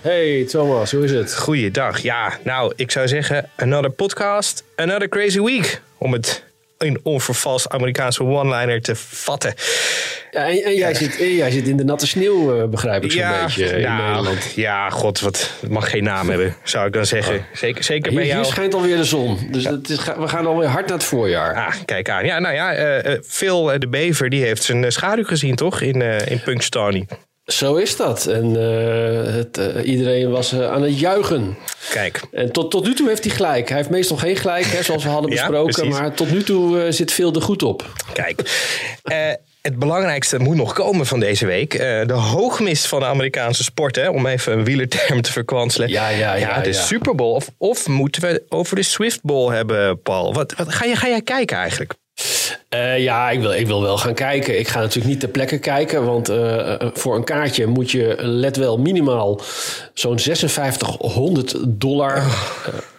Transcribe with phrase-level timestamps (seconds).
[0.00, 1.36] Hey Thomas, hoe is het?
[1.36, 1.98] Goeiedag.
[1.98, 5.80] Ja, nou, ik zou zeggen, another podcast, another crazy week.
[5.98, 6.44] Om het
[6.78, 9.54] in onvervalst Amerikaanse one-liner te vatten.
[10.30, 13.12] Ja, en, en jij, zit, en jij zit in de natte sneeuw, eh, begrijp ik
[13.12, 14.52] zo'n beetje, in nou, Nederland.
[14.54, 17.46] Ja, god, wat, mag geen naam hebben, zou ik dan zeggen.
[17.52, 18.42] Zeker, zeker bij jou.
[18.42, 21.54] hier schijnt alweer de zon, dus het is, we gaan alweer hard naar het voorjaar.
[21.54, 22.24] Ah, kijk aan.
[22.24, 25.56] Ja, nou ja, eh, eh, Phil eh, de Bever, die heeft zijn eh, schaduw gezien,
[25.56, 25.80] toch?
[25.80, 27.06] In, eh in Punxsutawney.
[27.48, 28.26] Zo is dat.
[28.26, 31.56] En eh, het, eh, iedereen was eh, aan het juichen.
[31.90, 33.68] Kijk, En tot, tot nu toe heeft hij gelijk.
[33.68, 35.88] Hij heeft meestal geen gelijk, hè, zoals we hadden besproken.
[35.88, 37.86] maar tot nu toe zit veel er goed op.
[38.12, 38.50] Kijk,
[39.62, 41.78] het belangrijkste moet nog komen van deze week.
[42.06, 45.88] De hoogmis van de Amerikaanse sport, hè, om even een wielerterm te verkwanselen.
[45.88, 46.80] Ja, ja, ja, de ja.
[46.80, 47.34] Super Bowl.
[47.34, 50.34] Of, of moeten we over de Swift Bowl hebben, Paul?
[50.34, 51.94] Wat, wat ga, je, ga jij kijken eigenlijk?
[52.68, 54.58] Eh, ja, ik wil, ik wil wel gaan kijken.
[54.58, 58.14] Ik ga natuurlijk niet ter plekke kijken, want eh, eh, voor een kaartje moet je,
[58.18, 59.40] let wel, minimaal
[59.94, 62.24] zo'n 5600 dollar eh,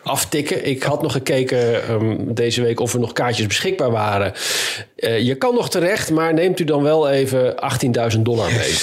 [0.09, 0.65] aftikken.
[0.65, 4.33] Ik had nog gekeken ehm, deze week of er nog kaartjes beschikbaar waren.
[4.95, 7.55] Eh, je kan nog terecht, maar neemt u dan wel even
[8.14, 8.77] 18.000 dollar mee.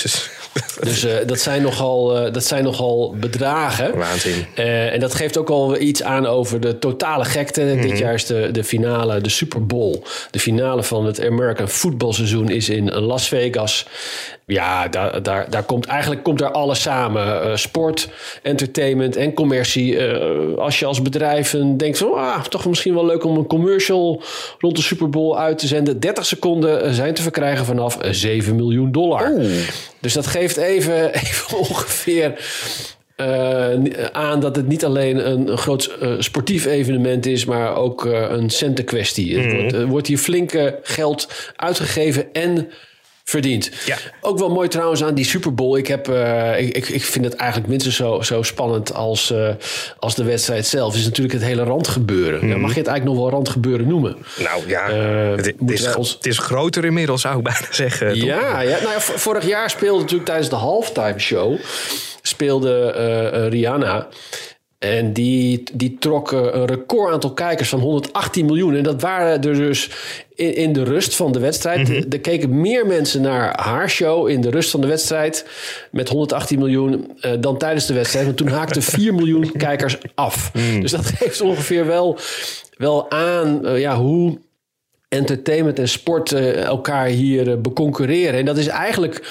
[0.81, 3.99] Dus eh, dat, zijn nogal, eh, dat zijn nogal bedragen.
[3.99, 4.47] Waanzin.
[4.55, 7.63] En dat geeft ook al iets aan over de totale gekte.
[7.63, 7.81] Mhm.
[7.81, 10.03] Dit jaar is de, de finale, de Super Bowl.
[10.31, 13.87] De finale van het American voetbalseizoen is in Las Vegas.
[14.49, 17.43] Ja, daar, daar, daar komt eigenlijk komt daar alles samen.
[17.43, 18.09] Eh, sport,
[18.43, 19.99] entertainment en commercie.
[19.99, 22.13] Eh, als je als bedrijf een, denkt van...
[22.13, 24.23] Ah, toch misschien wel leuk om een commercial
[24.59, 26.01] rond de Super Bowl uit te zenden.
[26.01, 29.33] 30 seconden eh, zijn te verkrijgen vanaf eh, 7 miljoen dollar.
[30.01, 32.35] Dus dat geeft even, even ongeveer
[34.13, 39.51] aan dat het niet alleen een, een groot sportief evenement is, maar ook een centenkwestie.
[39.53, 42.69] Wordt, er wordt hier flinke geld uitgegeven en
[43.31, 43.71] verdiend.
[43.87, 43.97] Ja.
[44.21, 45.77] Ook wel mooi trouwens aan die Super Bowl.
[45.79, 49.49] Ik, heb, eh, ik, ik, vind het eigenlijk minstens zo, zo spannend als, eh,
[49.99, 50.95] als de wedstrijd zelf.
[50.95, 52.49] Is natuurlijk het hele randgebeuren.
[52.49, 54.17] Ja, mag je het eigenlijk nog wel randgebeuren noemen?
[54.39, 58.15] Nou ja, Eh, het, is, ons- het is groter inmiddels, zou ik bijna zeggen.
[58.25, 61.59] Ja, ja, nou ja, vorig jaar speelde natuurlijk tijdens de halftime show
[62.23, 62.91] speelde
[63.51, 64.07] Rihanna.
[64.87, 68.75] En die, die trok eh, een record aantal kijkers van 118 miljoen.
[68.75, 69.91] En dat waren er dus
[70.35, 72.13] in, in de rust van de wedstrijd.
[72.13, 75.47] Er keken meer mensen naar haar show in de rust van de wedstrijd...
[75.91, 78.25] met 118 miljoen eh, dan tijdens de wedstrijd.
[78.25, 80.51] Want toen haakten 4 miljoen kijkers af.
[80.81, 82.19] Dus dat geeft ongeveer wel,
[82.77, 84.39] wel aan eh, ja, hoe
[85.09, 88.39] entertainment en sport eh, elkaar hier eh, beconcurreren.
[88.39, 89.23] En dat is eigenlijk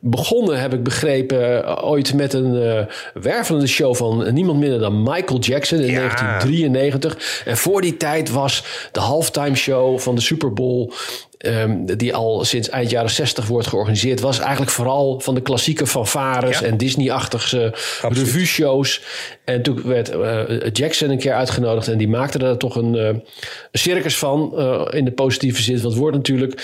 [0.00, 5.38] begonnen, heb ik begrepen, eh, ooit met een wervelende show van niemand minder dan Michael
[5.38, 5.98] Jackson in Ja.
[5.98, 7.42] 1993.
[7.44, 10.92] En voor die tijd was de halftime show van de Super Bowl.
[11.42, 15.86] Ehm, die al sinds eind jaren 60 wordt georganiseerd, was eigenlijk vooral van de klassieke
[15.86, 16.66] fanfares Ja.
[16.66, 19.02] en Disney-achtige revue-shows.
[19.44, 23.06] En toen werd eh, Jackson een keer uitgenodigd en die maakte daar toch een, eh,
[23.06, 23.22] een
[23.72, 26.62] circus van, eh, in de positieve zin van het woord natuurlijk.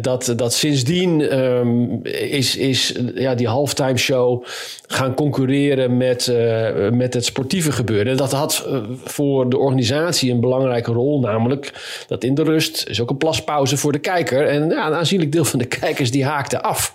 [0.00, 4.44] Dat, dat sindsdien ehm, is, is ja, die halftime show
[4.86, 8.12] gaan concurreren met, eh, met het sportieve gebeuren.
[8.12, 11.72] En dat had eh, voor de organisatie een belangrijke rol, namelijk
[12.06, 14.46] dat in de rust is ook een plaspauze voor de kijker.
[14.46, 16.94] En ja, een aanzienlijk deel van de kijkers die haakte af.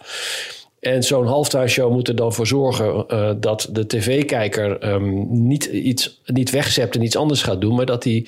[0.79, 5.65] En zo'n halftime show moet er dan voor zorgen eh, dat de tv-kijker ehm, niet,
[5.65, 8.27] iets, niet wegzept en iets anders gaat doen, maar dat hij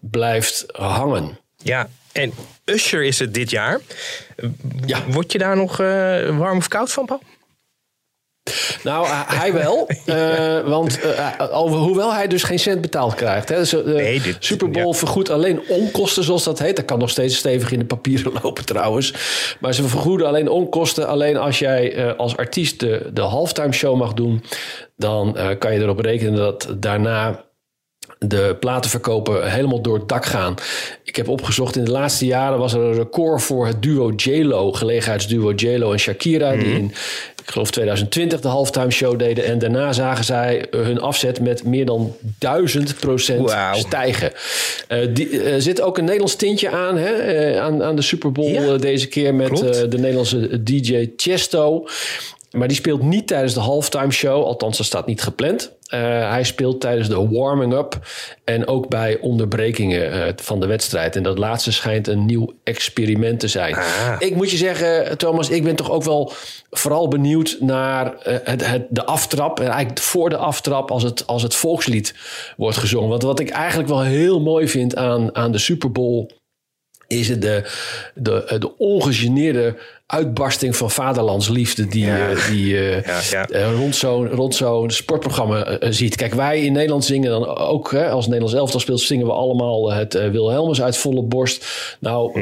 [0.00, 1.38] blijft hangen.
[1.62, 2.32] Ja, en
[2.64, 3.80] Usher is het dit jaar.
[4.86, 4.98] Ja.
[5.08, 7.20] Word je daar nog eh, warm of koud van, Paul?
[8.82, 9.88] Nou, uh, hij wel.
[10.06, 13.48] Uh, want uh, hoewel hij dus geen cent betaald krijgt.
[13.48, 13.56] Hè.
[13.56, 14.98] Dus, nee, dit, Super Bowl ja.
[14.98, 16.76] vergoedt alleen onkosten, zoals dat heet.
[16.76, 19.14] Dat kan nog steeds stevig in de papieren lopen trouwens.
[19.60, 21.08] Maar ze vergoeden alleen onkosten.
[21.08, 24.44] Alleen als jij als artiest de, de halftime show mag doen...
[24.96, 27.44] dan kan je erop rekenen dat daarna
[28.24, 30.54] de platenverkopen helemaal door het dak gaan.
[31.04, 34.72] Ik heb opgezocht, in de laatste jaren was er een record voor het duo J-Lo,
[34.72, 36.76] gelegenheidsduo J-Lo en Shakira, die Mhm.
[36.76, 36.84] in,
[37.44, 39.44] ik geloof 2020 de halftime show deden.
[39.44, 44.32] En daarna zagen zij hun afzet met meer dan 1000 procent stijgen.
[44.88, 48.32] Eh, die, er zit ook een Nederlands tintje aan, hè, eh, aan, aan de Super
[48.32, 51.86] Bowl Ja, eh, deze keer met eh, de Nederlandse DJ Chesto.
[52.50, 55.72] Maar die speelt niet tijdens de halftime show, althans dat staat niet gepland.
[55.92, 57.98] Eh, hij speelt tijdens de warming-up
[58.44, 61.16] en ook bij onderbrekingen eh, van de wedstrijd.
[61.16, 63.74] En dat laatste schijnt een nieuw experiment te zijn.
[63.74, 64.14] Ah.
[64.18, 66.32] Ik moet je zeggen, Thomas, ik ben toch ook wel
[66.70, 69.60] vooral benieuwd naar eh, het, het, de aftrap.
[69.60, 72.14] En eigenlijk voor de aftrap als het, als het volkslied
[72.56, 73.08] wordt gezongen.
[73.08, 76.30] Want wat ik eigenlijk wel heel mooi vind aan, aan de Super Bowl
[77.06, 77.70] is het de,
[78.14, 79.76] de, de ongegeneerde
[80.12, 82.30] uitbarsting van vaderlandsliefde die, Ja.
[82.30, 83.46] eh, die eh, Ja, ja.
[83.48, 86.16] eh, rond zo'n rond zo'n sportprogramma ziet.
[86.16, 89.92] Kijk, wij in Nederland zingen dan ook, hè, als Nederlands elftal speelt, zingen we allemaal
[89.92, 91.66] het Wilhelmus uit volle borst.
[92.00, 92.32] Nou,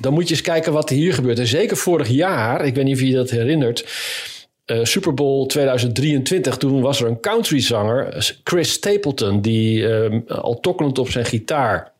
[0.00, 1.38] dan moet je eens kijken wat er hier gebeurt.
[1.38, 3.84] En zeker vorig jaar, ik weet niet of je dat herinnert.
[4.64, 10.98] eh, Super Bowl 2023, toen was er een countryzanger, Chris Stapleton, die eh, al tokkelend
[10.98, 11.92] op zijn gitaar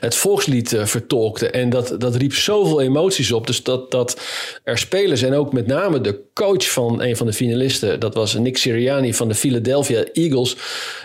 [0.00, 1.50] het volkslied eh, vertolkte.
[1.50, 3.46] En dat, dat riep zoveel emoties op.
[3.46, 4.20] Dus dat, dat
[4.64, 8.00] er spelers en ook met name de coach van een van de finalisten...
[8.00, 10.56] dat was Nick Sirianni van de Philadelphia Eagles...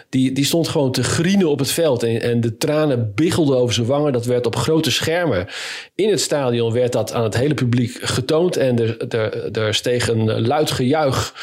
[0.09, 2.03] die, die stond gewoon te grienen op het veld.
[2.03, 4.13] En, de tranen biggelden over zijn wangen.
[4.13, 5.47] Dat werd op grote schermen.
[5.95, 8.57] In het stadion werd dat aan het hele publiek getoond.
[8.57, 11.33] En er, er, er steeg een luid gejuich...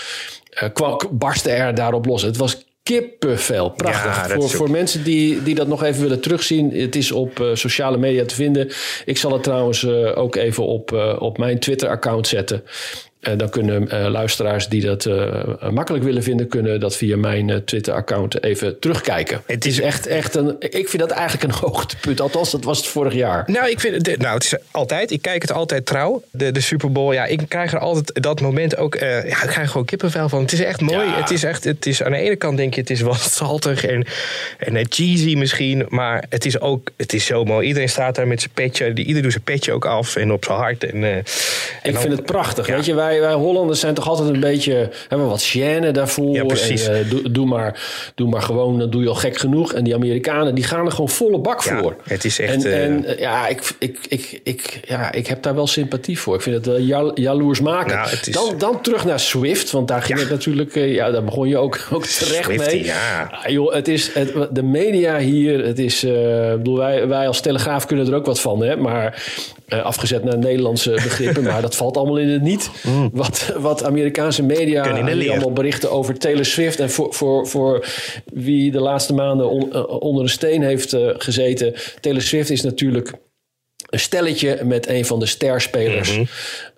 [0.72, 2.22] kwam, barstte er daarop los.
[2.22, 3.70] Het was kippenvel.
[3.70, 4.28] Prachtig.
[4.28, 6.70] Ja, voor, voor mensen die, die dat nog even willen terugzien.
[6.70, 8.72] Het is op eh, sociale media te vinden.
[9.04, 12.62] Ik zal het trouwens eh, ook even op, eh, op mijn Twitter-account zetten.
[13.24, 16.48] En dan kunnen eh, luisteraars die dat eh, makkelijk willen vinden...
[16.48, 19.42] kunnen dat via mijn eh, Twitter-account even terugkijken.
[19.46, 20.56] Het is echt, echt een...
[20.58, 22.20] Ik vind dat eigenlijk een hoogtepunt.
[22.20, 23.44] Althans, dat was het vorig jaar.
[23.46, 25.10] Nou, ik vind het, nou, het is altijd.
[25.10, 26.22] Ik kijk het altijd trouw.
[26.30, 27.12] De, de Super Bowl.
[27.12, 28.94] Ja, ik krijg er altijd dat moment ook.
[28.94, 30.40] eh, ja, ik krijg gewoon kippenvel van.
[30.42, 31.06] Het is echt mooi.
[31.06, 31.20] Ja.
[31.20, 31.64] Het is echt.
[31.64, 34.04] Het is aan de ene kant denk je, het is wat saltig en,
[34.58, 35.86] en cheesy misschien.
[35.88, 36.90] Maar het is ook.
[36.96, 37.66] Het is zo mooi.
[37.66, 38.94] Iedereen staat daar met zijn petje.
[38.94, 40.84] Ieder doet zijn petje ook af en op zijn hart.
[40.84, 41.22] En, eh, en
[41.82, 42.66] Ik dan- vind het prachtig.
[42.66, 42.74] Ja.
[42.74, 44.88] Weet je, wij, wij Hollanders zijn toch altijd een beetje.
[45.08, 46.34] hebben wat gêne daarvoor.
[46.34, 46.86] Ja, precies.
[46.88, 47.82] En, eh, doe, doe, maar,
[48.14, 49.72] doe maar gewoon, dan doe je al gek genoeg.
[49.72, 51.96] En die Amerikanen die gaan er gewoon volle bak Ja, voor.
[52.02, 55.42] het is echt, En, eh, en eh, ja, ik, ik, ik, ik, ja, ik heb
[55.42, 56.34] daar wel sympathie voor.
[56.34, 57.96] Ik vind het uh, jal, jaloers maken.
[57.96, 60.24] Nou, is- dan, dan terug naar Swift, want daar ging Ja.
[60.24, 60.74] het natuurlijk.
[60.74, 62.84] ja, daar begon je ook, ook terecht mee.
[62.84, 63.30] ja.
[63.44, 65.64] Ah, joh, het is het, de media hier.
[65.64, 66.00] Het is,
[66.56, 68.76] bedoel, wij, wij als Telegraaf kunnen er ook wat van, hè?
[68.76, 69.22] Maar
[69.68, 72.70] afgezet naar Nederlandse begrippen, maar dat valt allemaal in het niet.
[73.22, 74.82] Wat, wat Amerikaanse media
[75.30, 76.80] allemaal berichten over Taylor Swift.
[76.80, 77.86] En voor, voor, voor
[78.32, 81.74] wie de laatste maanden on- eh, onder een steen heeft eh, gezeten.
[82.00, 83.12] Taylor Swift is natuurlijk
[83.94, 86.18] een stelletje met een van de sterspelers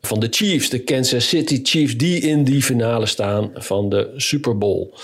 [0.01, 4.59] van de Chiefs, de Kansas City Chiefs, die in die finale staan van de Super
[4.59, 4.95] Bowl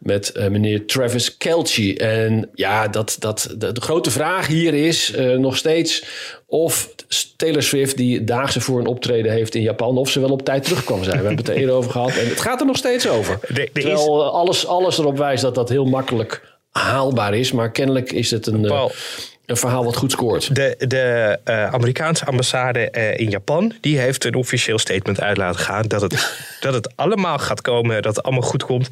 [0.00, 1.96] met eh, meneer Travis Kelce.
[1.96, 6.04] En ja, dat, dat, de, de grote vraag hier is eh, nog steeds
[6.46, 6.94] of
[7.36, 10.64] Taylor Swift, die daagse voor een optreden heeft in Japan, of ze wel op tijd
[10.64, 11.18] terug kan zijn.
[11.20, 13.38] We hebben het er eerder over gehad en het gaat er nog steeds over.
[13.42, 17.70] Er- er is- Terwijl alles, alles erop wijst dat dat heel makkelijk haalbaar is, maar
[17.72, 18.70] kennelijk is het een, eh.
[19.46, 20.54] Een verhaal wat goed scoort.
[20.54, 25.60] De, de eh, Amerikaanse ambassade eh, in Japan die heeft een officieel statement uit laten
[25.60, 28.88] gaan dat het, dat het allemaal gaat komen, dat het allemaal goed komt.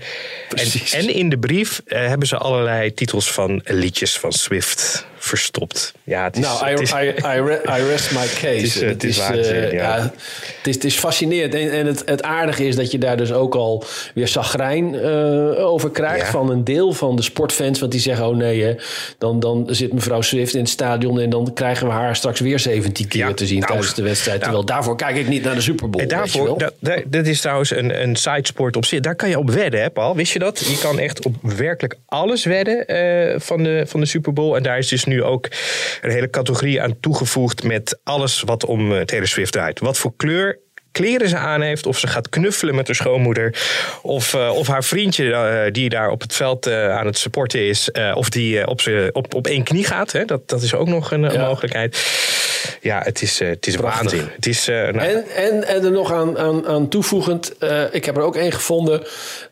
[0.49, 0.67] En,
[1.01, 5.93] en in de brief eh, hebben ze allerlei titels van liedjes van Swift verstopt.
[6.05, 6.97] Ja, het is, Nou, I, het is- I,
[7.37, 8.57] I, re- I rest my case.
[8.57, 9.99] is, eh, het is eh, ja.
[10.03, 11.55] het, is, het is fascinerend.
[11.55, 13.85] En, en het, het aardige is dat je daar dus ook al
[14.15, 16.25] weer zagrijn eh, over krijgt...
[16.25, 16.31] Ja.
[16.31, 17.79] van een deel van de sportfans.
[17.81, 18.75] Want die zeggen, oh nee, hè,
[19.19, 21.21] dan, dan zit mevrouw Swift in het stadion...
[21.21, 24.41] en dan krijgen we haar straks weer 17 keer te zien nou, tijdens de wedstrijd.
[24.41, 24.53] nou.
[24.53, 26.03] Terwijl daarvoor kijk ik niet naar de Super Bowl.
[26.03, 29.01] En daarvoor, dat, dat, dat is trouwens een, een sidesport op zich.
[29.01, 30.17] Daar kan je op wedden, hè, Paul?
[30.17, 30.59] Wist je dat?
[30.59, 32.85] Je kan echt op werkelijk alles wedden
[33.41, 34.57] van, de, van de Super Bowl.
[34.57, 35.49] En daar is dus nu ook
[36.01, 39.81] een hele categorie aan toegevoegd met alles wat om eh, Taylor Swift draait.
[39.81, 40.59] Wat voor kleur
[40.93, 43.55] kleren ze aan heeft, of ze gaat knuffelen met haar schoonmoeder,
[44.03, 47.91] of, eh, of haar vriendje eh, die daar op het veld aan het supporten is,
[48.15, 50.13] of die op, ze, op, op één knie gaat.
[50.13, 50.25] Hè?
[50.25, 51.47] Dat, dat is ook nog een, Ja.
[51.47, 51.97] mogelijkheid.
[52.81, 54.29] ja, het is, het is waanzin.
[54.35, 57.53] Het is, nou, en, en, en er nog aan, aan, aan toevoegend,
[57.93, 59.03] ik heb er ook één gevonden.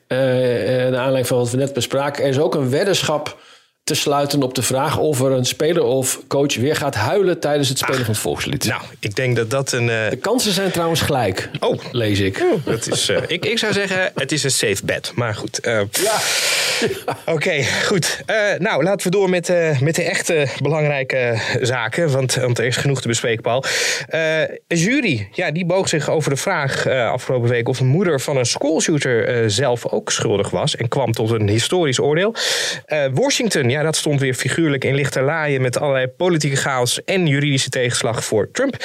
[0.08, 2.22] naar aanleiding van wat we net bespraken.
[2.24, 3.36] Er is ook een weddenschap
[3.88, 7.68] te sluiten op de vraag of er een speler of coach weer gaat huilen tijdens
[7.68, 8.64] het spelen van het volkslied.
[8.64, 9.88] Nou, ik denk dat dat een.
[9.88, 10.10] Uh...
[10.10, 11.50] De kansen zijn trouwens gelijk.
[11.60, 12.42] Oh, lees ik.
[12.52, 15.12] Oh, dat is, uh, ik, ik zou zeggen, het is een safe bet.
[15.14, 15.66] Maar goed.
[15.66, 15.80] Uh...
[15.90, 16.18] Ja.
[17.20, 18.20] Oké, okay, goed.
[18.58, 22.10] nou, laten we door met, met de echte belangrijke zaken.
[22.12, 23.64] Want, want er is genoeg te bespreken, Paul.
[24.68, 28.36] een jury, ja, die boog zich over de vraag afgelopen week of de moeder van
[28.36, 30.76] een schoolshooter zelf ook schuldig was.
[30.76, 32.34] En kwam tot een historisch oordeel.
[33.12, 37.70] Washington, ja ja, dat stond weer figuurlijk in lichterlaaien met allerlei politieke chaos en juridische
[37.70, 38.76] tegenslag voor Trump.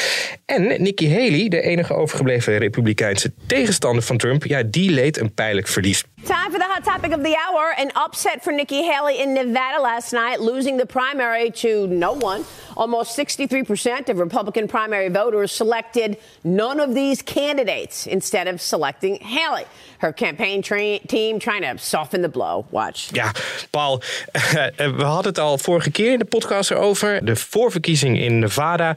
[0.46, 5.68] En Nikki Haley, de enige overgebleven republikeinse tegenstander van Trump, ja, die leed een pijnlijk
[5.68, 6.04] verlies.
[6.24, 7.74] Time for the hot topic of the hour.
[7.78, 12.44] An upset for Nikki Haley in Nevada last night, losing the primary to no one.
[12.76, 19.66] Almost 63% of Republican primary voters selected none of these candidates instead of selecting Haley.
[19.98, 22.66] Her campaign team trying to soften the blow.
[22.72, 23.12] Watch.
[23.14, 23.32] Ja,
[23.72, 24.02] Paul,
[24.92, 27.26] we hadden het al vorige keer in de podcast erover.
[27.26, 28.96] De voorverkiezing in Nevada.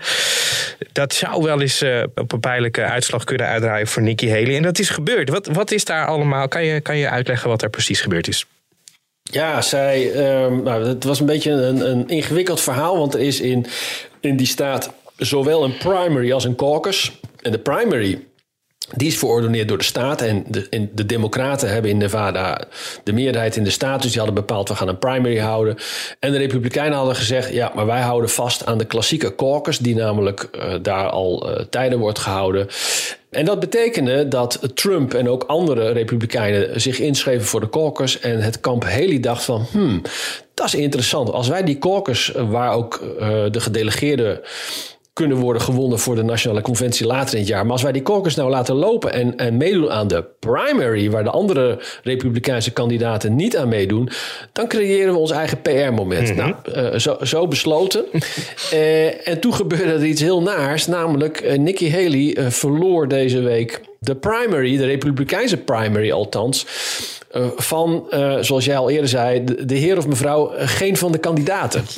[0.93, 4.57] Dat zou wel eens uh, op een pijnlijke uitslag kunnen uitdraaien voor Nikki Haley.
[4.57, 5.29] En dat is gebeurd.
[5.29, 6.49] Wat, wat is daar allemaal?
[6.49, 8.47] Kan je, kan je uitleggen wat er precies gebeurd is?
[9.23, 12.99] Ja, zij, uh, nou, het was een beetje een, een ingewikkeld verhaal.
[12.99, 13.67] Want er is in,
[14.21, 17.13] in die staat zowel een primary als een caucus.
[17.43, 18.25] En de primary
[18.95, 20.21] die is verordoneerd door de staat.
[20.21, 22.65] En de, de Democraten hebben in Nevada
[23.05, 24.03] de meerderheid in de staat.
[24.03, 25.77] Dus die hadden bepaald, we gaan een primary houden.
[26.19, 29.79] En de Republikeinen hadden gezegd, ja, maar wij houden vast aan de klassieke caucus.
[29.79, 32.69] Die namelijk uh, daar al uh, tijden wordt gehouden.
[33.31, 38.21] En dat betekende dat Trump en ook andere Republikeinen zich inschreven voor de caucus.
[38.21, 40.03] En het kamp Haley dacht van, hmm,
[40.55, 41.33] dat is interessant.
[41.33, 43.01] Als wij die caucus, waar ook
[43.51, 44.41] de gedelegeerden
[45.17, 47.63] kunnen worden gewonnen voor de Nationale Conventie later in het jaar.
[47.63, 51.25] Maar als wij die caucus nou laten lopen en, en meedoen aan de primary, waar
[51.25, 54.09] de andere Republikeinse kandidaten niet aan meedoen,
[54.53, 56.29] dan creëren we ons eigen PR-moment.
[56.29, 56.37] Mhm.
[56.37, 58.05] Nou, uh, zo, zo, besloten.
[58.73, 63.81] uh, en toen gebeurde er iets heel naars, namelijk uh, Nikki Haley verloor deze week
[63.99, 66.67] de primary, de Republikeinse primary althans.
[67.37, 70.97] Uh, van, uh, zoals jij al eerder zei, de, de heer of mevrouw, uh, geen
[70.97, 71.85] van de kandidaten.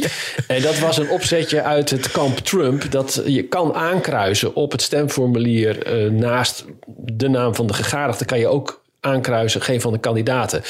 [0.47, 2.91] En dat was een opzetje uit het kamp Trump.
[2.91, 6.65] Dat je kan aankruisen op het stemformulier naast
[6.97, 10.63] de naam van de gegadigde, kan je ook aankruisen, geen van de kandidaten.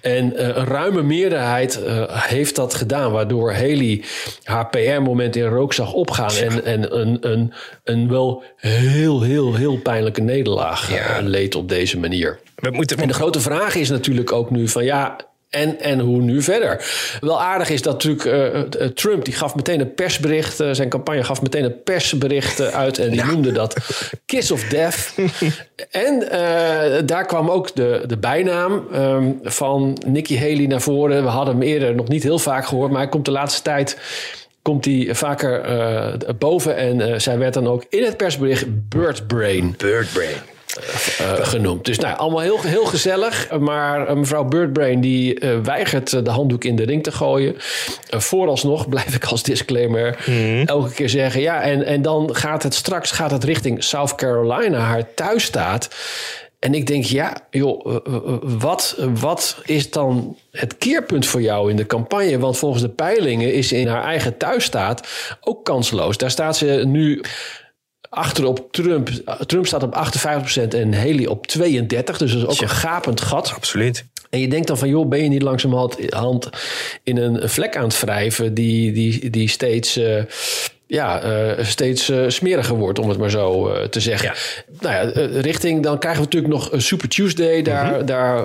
[0.00, 4.04] En uh, een ruime meerderheid uh, heeft dat gedaan, waardoor Haley
[4.42, 7.52] haar PR-moment in rook zag opgaan en, en een, een,
[7.84, 11.20] een wel heel, heel, heel pijnlijke nederlaag ja.
[11.20, 12.38] uh, leed op deze manier.
[12.54, 15.16] We moeten, en de grote vraag is natuurlijk ook nu van ja,
[15.50, 16.84] en, en hoe nu verder?
[17.20, 20.60] Wel aardig is dat natuurlijk uh, Trump, die gaf meteen een persbericht.
[20.60, 22.98] Uh, zijn campagne gaf meteen een persbericht uit.
[22.98, 23.76] En die noemde dat
[24.26, 25.14] Kiss of Death.
[25.90, 26.26] en
[27.06, 31.22] daar kwam ook de, de bijnaam um, van Nikki Haley naar voren.
[31.22, 32.90] We hadden hem eerder nog niet heel vaak gehoord.
[32.90, 33.98] Maar hij komt de laatste tijd
[34.62, 36.76] komt hij vaker boven.
[36.76, 39.74] En zij werd dan ook in het persbericht Bird Brain.
[39.78, 40.36] Bird Brain.
[41.20, 41.84] Uh, genoemd.
[41.84, 43.58] Dus nou, allemaal heel, heel gezellig.
[43.58, 47.54] Maar uh, mevrouw Birdbrain die uh, weigert de handdoek in de ring te gooien.
[48.10, 50.62] vooralsnog blijf ik als disclaimer mm.
[50.66, 51.40] elke keer zeggen...
[51.40, 55.88] ja, en, en dan gaat het straks gaat het richting South Carolina, haar thuisstaat...
[56.60, 57.96] En ik denk, ja, joh,
[58.42, 62.38] wat, wat is dan het keerpunt voor jou in de campagne?
[62.38, 65.08] Want volgens de peilingen is ze in haar eigen thuisstaat
[65.40, 66.16] ook kansloos.
[66.16, 67.22] Daar staat ze nu
[68.10, 69.08] achterop Trump.
[69.46, 71.58] Trump staat op 58% en Haley op 32%.
[71.92, 73.52] Dus dat is ook een gapend gat.
[73.54, 74.04] Absoluut.
[74.30, 76.48] En je denkt dan van, joh, ben je niet langzamerhand
[77.02, 79.96] in een vlek aan het wrijven die, die, die steeds...
[79.96, 80.22] Uh,
[80.86, 84.28] ja, uh, steeds uh, smeriger wordt, om het maar zo uh, te zeggen.
[84.28, 84.34] Ja.
[84.80, 87.62] Nou ja, richting, dan krijgen we natuurlijk nog een Super Tuesday.
[87.62, 88.06] Daar, mm -hmm.
[88.06, 88.44] daar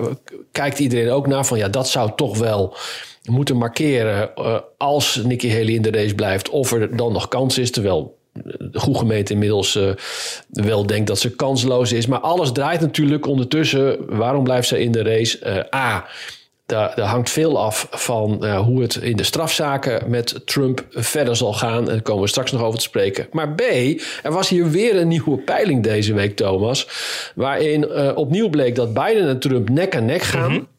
[0.51, 2.77] kijkt iedereen ook naar van, ja, dat zou toch wel
[3.23, 4.29] moeten markeren
[4.77, 7.71] als Nikki Haley in de race blijft, of er dan nog kans is.
[7.71, 9.89] Terwijl de goede gemeente inmiddels uh,
[10.49, 12.05] wel denkt dat ze kansloos is.
[12.05, 14.17] Maar alles draait natuurlijk ondertussen.
[14.17, 15.39] Waarom blijft ze in de race?
[15.73, 16.05] Uh, A.
[16.65, 21.53] Daar, hangt veel af van uh, hoe het in de strafzaken met Trump verder zal
[21.53, 21.77] gaan.
[21.77, 23.27] En daar komen we straks nog over te spreken.
[23.31, 23.61] Maar B,
[24.23, 26.87] er was hier weer een nieuwe peiling deze week, Thomas.
[27.35, 30.51] Waarin opnieuw bleek dat Biden en Trump nek aan nek gaan.
[30.51, 30.73] -hmm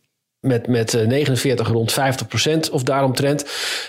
[0.46, 3.44] met, met 49 rond 50 procent of daaromtrent.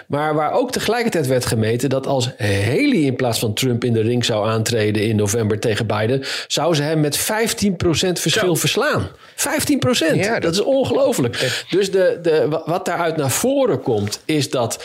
[0.08, 4.02] Maar waar ook tegelijkertijd werd gemeten dat als Haley in plaats van Trump in de
[4.02, 9.08] ring zou aantreden in november tegen Biden, zou ze hem met 15 procent verschil verslaan.
[9.36, 10.42] 15 procent, ja, dat...
[10.42, 10.54] dat...
[10.54, 11.66] is ongelooflijk.
[11.70, 14.84] Dus de, de, wat daaruit naar voren komt, is dat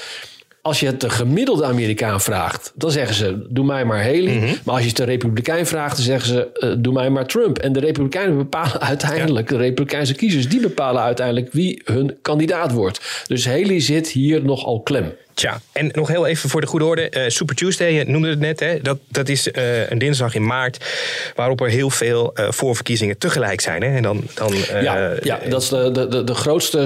[0.63, 4.35] Als je het de gemiddelde Amerikaan vraagt, dan zeggen ze: doe mij maar Haley.
[4.35, 4.55] Mhm.
[4.65, 7.59] Maar als je het de Republikein vraagt, dan zeggen ze: eh, doe mij maar Trump.
[7.59, 13.25] En de Republikeinen bepalen uiteindelijk, de Republikeinse kiezers, die bepalen uiteindelijk wie hun kandidaat wordt.
[13.27, 15.13] Dus Haley zit hier nogal klem.
[15.43, 17.09] Tja, en nog heel even voor de goede orde.
[17.09, 18.61] eh, Super Tuesday, je noemde het net.
[18.61, 20.85] Hè, dat, dat is eh, een dinsdag in maart.
[21.35, 23.83] Waarop er heel veel eh, voorverkiezingen tegelijk zijn.
[23.83, 23.97] Hè?
[23.97, 26.79] En dan, dan, eh, Ja, ja, dat is de, de, de, grootste,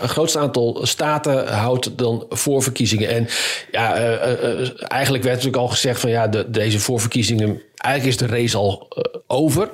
[0.00, 3.08] eh, grootste aantal staten houdt dan voorverkiezingen.
[3.08, 3.28] En
[3.70, 7.62] ja, eh, eh, eh, eigenlijk werd natuurlijk al gezegd van ja, de, deze voorverkiezingen.
[7.76, 9.70] Eigenlijk is de race al eh, over.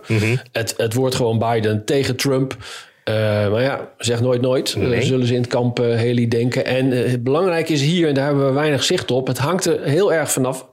[0.52, 2.56] het, het wordt gewoon Biden tegen Trump.
[3.05, 3.15] Eh,
[3.51, 4.77] maar ja, zeg nooit nooit.
[4.81, 6.65] Eh, zullen ze in het kamp eh, Haley denken.
[6.65, 9.27] En het belangrijke is hier, en daar hebben we weinig zicht op.
[9.27, 10.67] Het hangt er heel erg vanaf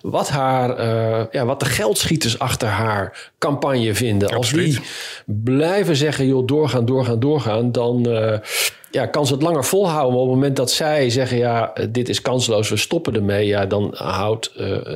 [0.00, 0.78] wat, haar,
[1.30, 4.28] ja, wat de geldschieters achter haar campagne vinden.
[4.28, 4.80] Als die
[5.26, 8.06] blijven zeggen, joh, doorgaan, doorgaan, doorgaan, dan
[8.90, 10.12] ja, kan ze het langer volhouden.
[10.12, 13.66] Maar op het moment dat zij zeggen, ja, dit is kansloos, we stoppen ermee, ja,
[13.66, 14.52] dan houdt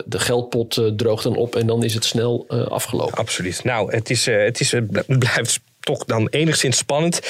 [0.06, 3.18] de geldpot droog dan op en dan is het snel afgelopen.
[3.18, 3.64] Absoluut.
[3.64, 7.20] Nou, het, is, het, is, het blijft toch dan enigszins spannend.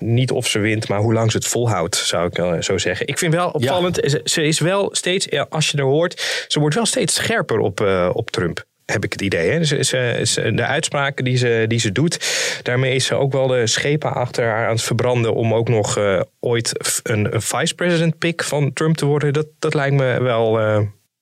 [0.00, 3.06] Niet of ze wint, maar hoe lang ze het volhoudt, zou ik eh, zo zeggen.
[3.06, 6.74] Ik vind wel opvallend, ze, ze is wel steeds, als je er hoort, ze wordt
[6.74, 8.64] wel steeds scherper op, eh, op Trump.
[8.84, 9.50] Heb ik het idee.
[9.50, 9.64] Hè?
[9.64, 12.18] Ze, ze, ze- de uitspraken die ze, die ze doet,
[12.62, 15.34] daarmee is ze ook wel de schepen achter haar aan het verbranden.
[15.34, 16.72] om ook nog eh, ooit
[17.02, 19.32] een, een vice-president pick van Trump te worden.
[19.32, 20.52] Dat, dat lijkt me wel.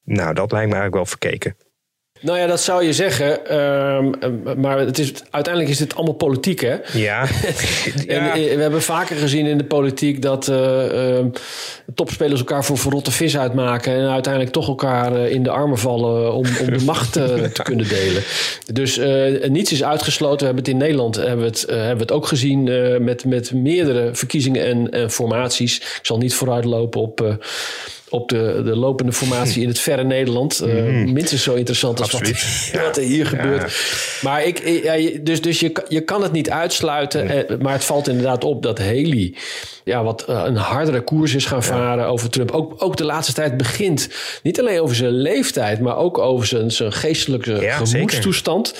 [0.04, 1.56] nou, dat lijkt me eigenlijk wel verkeken.
[2.20, 3.46] Nou ja, dat zou je zeggen.
[3.46, 6.76] ehm, eh, maar het is, uiteindelijk is dit allemaal politiek, hè?
[6.92, 7.26] Ja.
[8.06, 8.36] En ja.
[8.36, 11.24] eh, we hebben vaker gezien in de politiek dat eh, eh,
[11.94, 13.92] topspelers elkaar voor verrotte vis uitmaken.
[13.92, 18.22] En uiteindelijk toch elkaar in de armen vallen om, om de macht te kunnen delen.
[18.72, 19.00] Dus
[19.48, 20.38] niets is uitgesloten.
[20.38, 22.62] We hebben het in Nederland hebben we het, hebben we het ook gezien
[23.04, 25.76] met, met meerdere verkiezingen en, en formaties.
[25.76, 27.38] Ik zal niet vooruitlopen op.
[28.08, 30.60] op de, de lopende formatie in het verre Nederland.
[30.60, 30.72] Eh,
[31.04, 32.20] Minstens zo interessant als wat.
[32.20, 32.70] Absoluut.
[32.86, 33.82] wat er hier gebeurt.
[34.22, 34.62] Maar ik,
[35.26, 37.48] dus, dus je, je kan het niet uitsluiten.
[37.48, 39.34] eh, Maar het valt inderdaad op dat Haley
[39.86, 42.50] ja, wat eh, een hardere koers is gaan varen over Trump.
[42.50, 44.08] Ook, ook de laatste tijd begint
[44.42, 48.74] niet alleen over zijn leeftijd, maar ook over zijn, zijn geestelijke Ja, gemoedstoestand.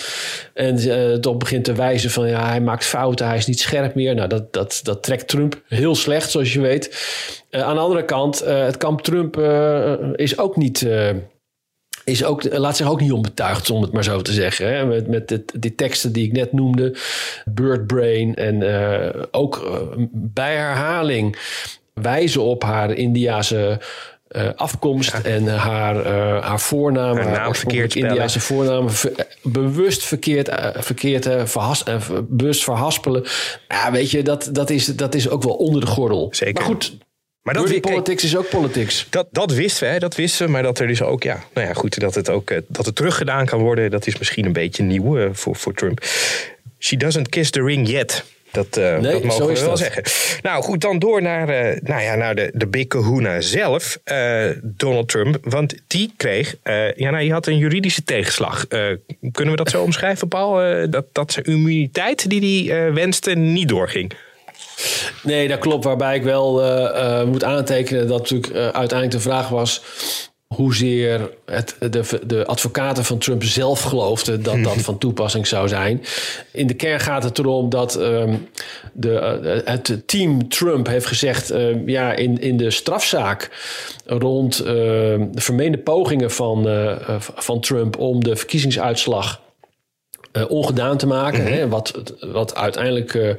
[0.53, 3.95] En eh, toch begint te wijzen van ja, hij maakt fouten, hij is niet scherp
[3.95, 4.15] meer.
[4.15, 6.95] Nou, dat, dat, dat trekt Trump heel slecht, zoals je weet.
[7.57, 10.87] Eh, aan de andere kant, eh, het kamp Trump eh, is ook niet.
[12.03, 14.75] is ook, laat zich ook niet onbetuigd, om het maar zo te zeggen.
[14.75, 14.85] Hè?
[14.85, 16.95] Met, met dit, die teksten die ik net noemde,
[17.45, 18.35] Bird Brain.
[18.35, 18.63] En
[19.31, 21.37] ook bij herhaling
[21.93, 23.79] wijzen op haar Indiase
[24.55, 26.05] afkomst en haar,
[26.43, 27.95] haar voornaam, Haar verkeerd.
[27.95, 31.83] Indiase voornaam, ver- bewust verkeerd, verkeerd verhas,
[32.27, 33.23] bewust verhaspelen.
[33.67, 36.27] Ja, weet je, dat, dat, is, dat is ook wel onder de gordel.
[36.31, 36.53] Zeker.
[36.53, 36.97] Maar goed,
[37.47, 39.07] Maar dat, dirty kijk, politics is ook politics.
[39.09, 40.51] dat, dat wisten we, hè, dat wisten.
[40.51, 42.95] Maar dat er dus ook, ja, nou ja, goed, dat het ook eh, dat het
[42.95, 46.05] teruggedaan kan worden, dat is misschien een beetje nieuw eh, voor, voor Trump.
[46.79, 48.23] She doesn't kiss the ring yet.
[48.51, 49.77] Dat, eh, Nee, dat mogen we wel dat.
[49.77, 50.03] zeggen.
[50.41, 51.47] Nou goed, dan door naar,
[51.81, 53.99] nou ja, naar de, de big kahuna zelf,
[54.61, 55.37] Donald Trump.
[55.41, 56.55] Want die kreeg,
[56.95, 58.67] ja, nou, die had een juridische tegenslag.
[58.67, 60.89] Kunnen we dat zo omschrijven, Paul?
[60.89, 64.13] Dat, dat zijn immuniteit die hij wenste niet doorging.
[65.23, 65.83] Nee, dat klopt.
[65.83, 69.81] Waarbij ik wel eh, eh, moet aantekenen dat natuurlijk eh, uiteindelijk de vraag was
[70.47, 76.03] hoezeer het, de, de advocaten van Trump zelf geloofden dat dat van toepassing zou zijn.
[76.51, 78.35] In de kern gaat het erom dat ehm,
[78.93, 81.49] de, het team Trump heeft gezegd...
[81.49, 83.49] eh, ja, in, in de strafzaak
[84.05, 86.67] rond eh, de vermeende pogingen van,
[87.35, 87.97] van Trump...
[87.97, 89.41] om de verkiezingsuitslag
[90.37, 91.45] eh, ongedaan te maken.
[91.45, 93.29] hè, wat, wat uiteindelijk eh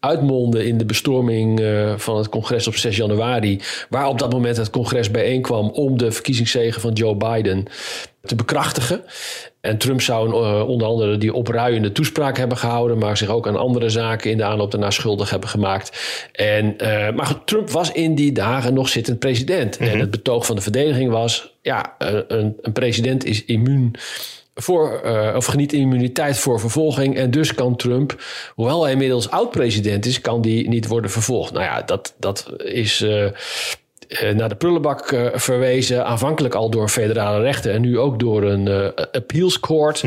[0.00, 3.60] uitmondde in de bestorming eh, van het congres op 6 januari.
[3.88, 7.64] Waar op dat moment het congres bijeenkwam om de verkiezingszegen van Joe Biden
[8.22, 9.02] te bekrachtigen.
[9.60, 10.32] En Trump zou
[10.66, 14.44] onder andere die opruiende toespraak hebben gehouden, maar zich ook aan andere zaken in de
[14.44, 15.98] aanloop daarna schuldig hebben gemaakt.
[16.32, 16.74] En,
[17.14, 19.76] maar goed, Trump was in die dagen nog zittend president.
[19.76, 23.94] En het betoog van de verdediging was: ja, een, een president is immuun
[24.62, 27.16] voor, eh, of geniet immuniteit voor vervolging.
[27.16, 28.22] En dus kan Trump,
[28.54, 31.52] hoewel hij inmiddels oud-president is, kan die niet worden vervolgd.
[31.52, 33.32] Nou ja, dat, dat is eh, eh,
[34.34, 36.04] naar de prullenbak verwezen.
[36.04, 40.04] Aanvankelijk al door federale rechter en nu ook door een appeals court.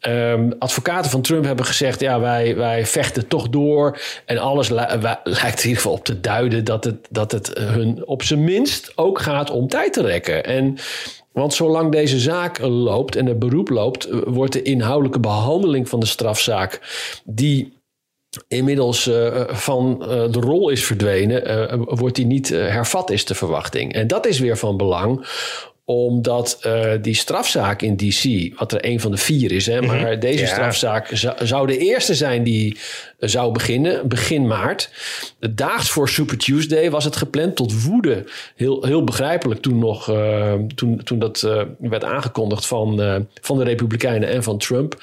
[0.00, 3.98] Ehm, advocaten van Trump hebben gezegd: ja, wij, wij vechten toch door.
[4.24, 4.76] En alles li-
[5.24, 8.92] lijkt in ieder geval op te duiden dat het, dat het hun op zijn minst
[8.94, 10.44] ook gaat om tijd te rekken.
[10.44, 10.78] En
[11.34, 16.00] want zolang deze zaak loopt en het beroep loopt, eh, wordt de inhoudelijke behandeling van
[16.00, 16.80] de strafzaak,
[17.24, 17.82] die
[18.48, 23.92] inmiddels uh, van uh, de rol is verdwenen, wordt hij niet hervat, is de verwachting.
[23.92, 25.26] En dat is weer van belang
[25.86, 29.98] omdat uh, die strafzaak in DC, wat er een van de vier is, hè, maar
[29.98, 30.20] mm-hmm.
[30.20, 30.46] deze ja.
[30.46, 31.10] strafzaak
[31.42, 32.76] zou de eerste zijn die
[33.18, 34.90] zou beginnen, begin maart.
[35.38, 38.24] De daags voor Super Tuesday was het gepland tot woede.
[38.56, 43.64] Heel, heel begrijpelijk toen nog, uh, toen, toen dat uh, werd aangekondigd van, van de
[43.64, 45.02] Republikeinen en van Trump.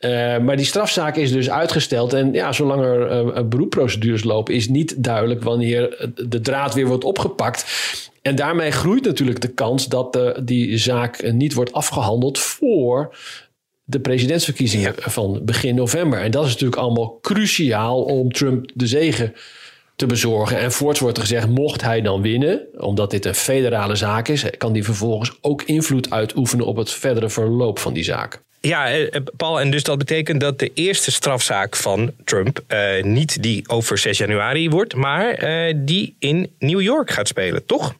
[0.00, 2.12] Uh, maar die strafzaak is dus uitgesteld.
[2.12, 7.04] En ja, zolang er uh, beroepprocedures lopen, is niet duidelijk wanneer de draad weer wordt
[7.04, 7.64] opgepakt.
[8.22, 13.16] En daarmee groeit natuurlijk de kans dat de, die zaak niet wordt afgehandeld voor
[13.84, 16.20] de presidentsverkiezingen van begin november.
[16.20, 19.34] En dat is natuurlijk allemaal cruciaal om Trump de zegen
[19.96, 20.58] te bezorgen.
[20.58, 24.44] En voorts wordt er gezegd, mocht hij dan winnen, omdat dit een federale zaak is,
[24.58, 28.42] kan die vervolgens ook invloed uitoefenen op het verdere verloop van die zaak.
[28.60, 33.42] Ja, eh, Paul, en dus dat betekent dat de eerste strafzaak van Trump uh, niet
[33.42, 37.94] die over 6 januari wordt, maar uh, die in New York gaat spelen, toch?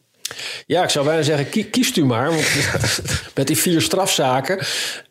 [0.65, 2.29] Ja, ik zou bijna zeggen, kiest u maar.
[2.29, 2.47] Want
[3.35, 4.59] met die vier strafzaken.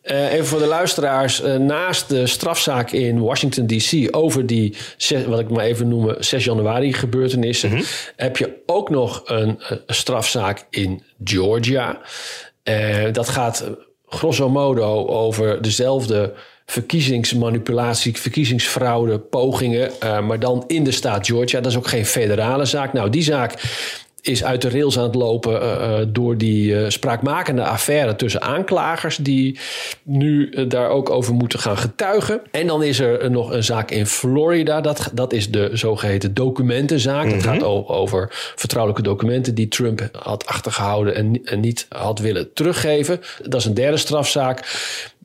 [0.03, 1.41] Uh, even voor de luisteraars.
[1.41, 4.15] Uh, naast de strafzaak in Washington D.C.
[4.15, 4.75] over die,
[5.27, 7.69] wat ik maar even noem, 6 januari gebeurtenissen.
[7.69, 7.85] Mm -hmm.
[8.15, 11.99] heb je ook nog een, een strafzaak in Georgia.
[13.11, 13.63] Dat gaat
[14.07, 16.33] grosso modo over dezelfde
[16.65, 19.91] verkiezingsmanipulatie, verkiezingsfraude, pogingen.
[19.99, 21.61] maar dan in de staat Georgia.
[21.61, 22.93] Dat is ook geen federale zaak.
[22.93, 23.53] Nou, die zaak
[24.21, 29.15] is uit de rails aan het lopen uh, door die uh, spraakmakende affaire tussen aanklagers
[29.15, 29.59] die
[30.03, 32.41] nu uh, daar ook over moeten gaan getuigen.
[32.51, 37.25] En dan is er nog een zaak in Florida, dat, dat is de zogeheten documentenzaak.
[37.25, 37.39] Mm -hmm.
[37.39, 43.19] Dat gaat over vertrouwelijke documenten die Trump had achtergehouden en, en niet had willen teruggeven.
[43.41, 44.65] Dat is een derde strafzaak.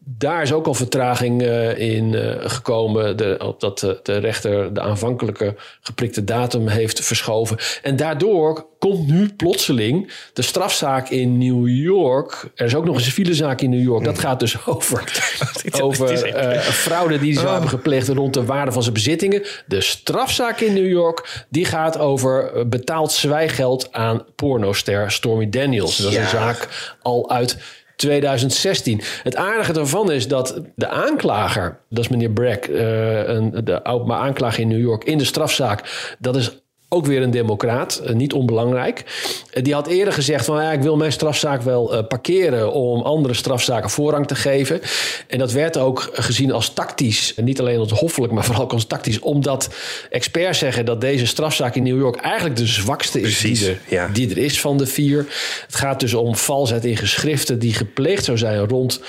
[0.08, 3.16] Daar is ook al vertraging uh, in uh, gekomen.
[3.16, 7.56] De, op dat uh, de rechter de aanvankelijke geprikte datum heeft verschoven.
[7.82, 12.50] En daardoor komt nu plotseling de strafzaak in New York.
[12.54, 14.04] Er is ook nog een civiele zaak in New York.
[14.04, 15.04] Dat gaat dus over,
[15.82, 16.16] over
[16.60, 17.52] fraude die ze oh.
[17.52, 19.42] hebben gepleegd rond de waarde van zijn bezittingen.
[19.66, 25.96] De strafzaak in New York die gaat over betaald zwijgeld aan pornoster Stormy Daniels.
[25.96, 26.22] Dat is ja.
[26.22, 27.58] een zaak al uit
[27.96, 29.00] 2016.
[29.22, 34.10] Het aardige daarvan is dat de aanklager, dat is meneer Bragg, uh, een, de oud
[34.10, 38.32] aanklager in New York, in de strafzaak, dat is ook weer een democraat, eh, niet
[38.32, 39.04] onbelangrijk.
[39.50, 43.02] Eh, die had eerder gezegd van ja, ik wil mijn strafzaak wel uh, parkeren om
[43.02, 44.80] andere strafzaken voorrang te geven.
[45.26, 49.18] En dat werd ook gezien als tactisch, niet alleen als hoffelijk, maar vooral als tactisch,
[49.18, 49.74] omdat
[50.10, 54.08] experts zeggen dat deze strafzaak in New York eigenlijk de zwakste is die er, ja.
[54.12, 55.26] die er is van de vier.
[55.66, 59.00] Het gaat dus om valsheid in geschriften die gepleegd zou zijn rond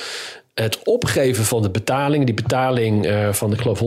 [0.54, 2.26] het opgeven van de betaling.
[2.26, 3.82] Die betaling uh, van, ik geloof,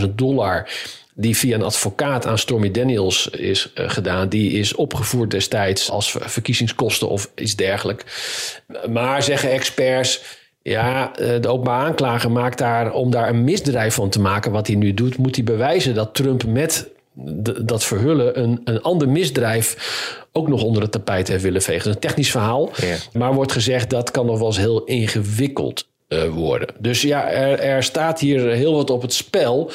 [0.00, 0.68] 130.000 dollar
[1.14, 4.28] die via een advocaat aan Stormy Daniels is uh, gedaan.
[4.28, 8.04] Die is opgevoerd destijds als verkiezingskosten of iets dergelijks.
[8.90, 10.42] Maar zeggen experts.
[10.62, 14.66] Ja, eh, de openbaar aanklager maakt daar, om daar een misdrijf van te maken, wat
[14.66, 16.88] hij nu doet, moet hij bewijzen dat Trump met
[17.62, 19.76] dat verhullen een, een ander misdrijf
[20.32, 21.90] ook nog onder het tapijt heeft willen vegen.
[21.90, 22.70] een technisch verhaal.
[22.76, 22.96] Ja.
[23.12, 25.86] Maar wordt gezegd dat kan nog wel eens heel ingewikkeld
[26.30, 26.68] worden.
[26.78, 29.70] Dus ja, er, er, staat hier heel wat op het spel.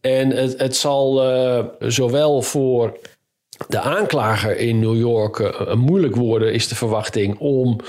[0.00, 2.98] En het, het zal uh, zowel voor
[3.68, 7.80] de aanklager in New York uh, moeilijk worden, is de verwachting om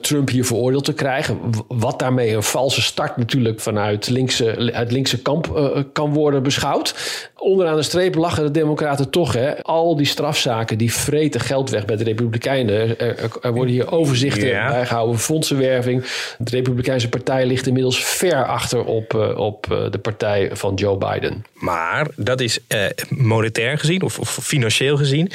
[0.00, 1.38] Trump hier veroordeeld te krijgen.
[1.68, 6.94] Wat daarmee een valse start natuurlijk vanuit linkse, het linkse kamp uh, kan worden beschouwd.
[7.36, 9.32] Onderaan de streep lachen de Democraten toch.
[9.32, 9.62] Hè?
[9.62, 12.98] Al die strafzaken die vreten geld weg bij de Republikeinen.
[12.98, 14.68] Er, er worden hier overzichten ja.
[14.68, 16.04] bijgehouden, fondsenwerving.
[16.38, 21.44] De Republikeinse partij ligt inmiddels ver achter op, uh, op de partij van Joe Biden.
[21.54, 25.30] Maar dat is uh, monetair gezien, of, of, financieel gezien,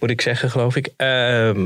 [0.00, 0.90] moet ik zeggen, geloof ik.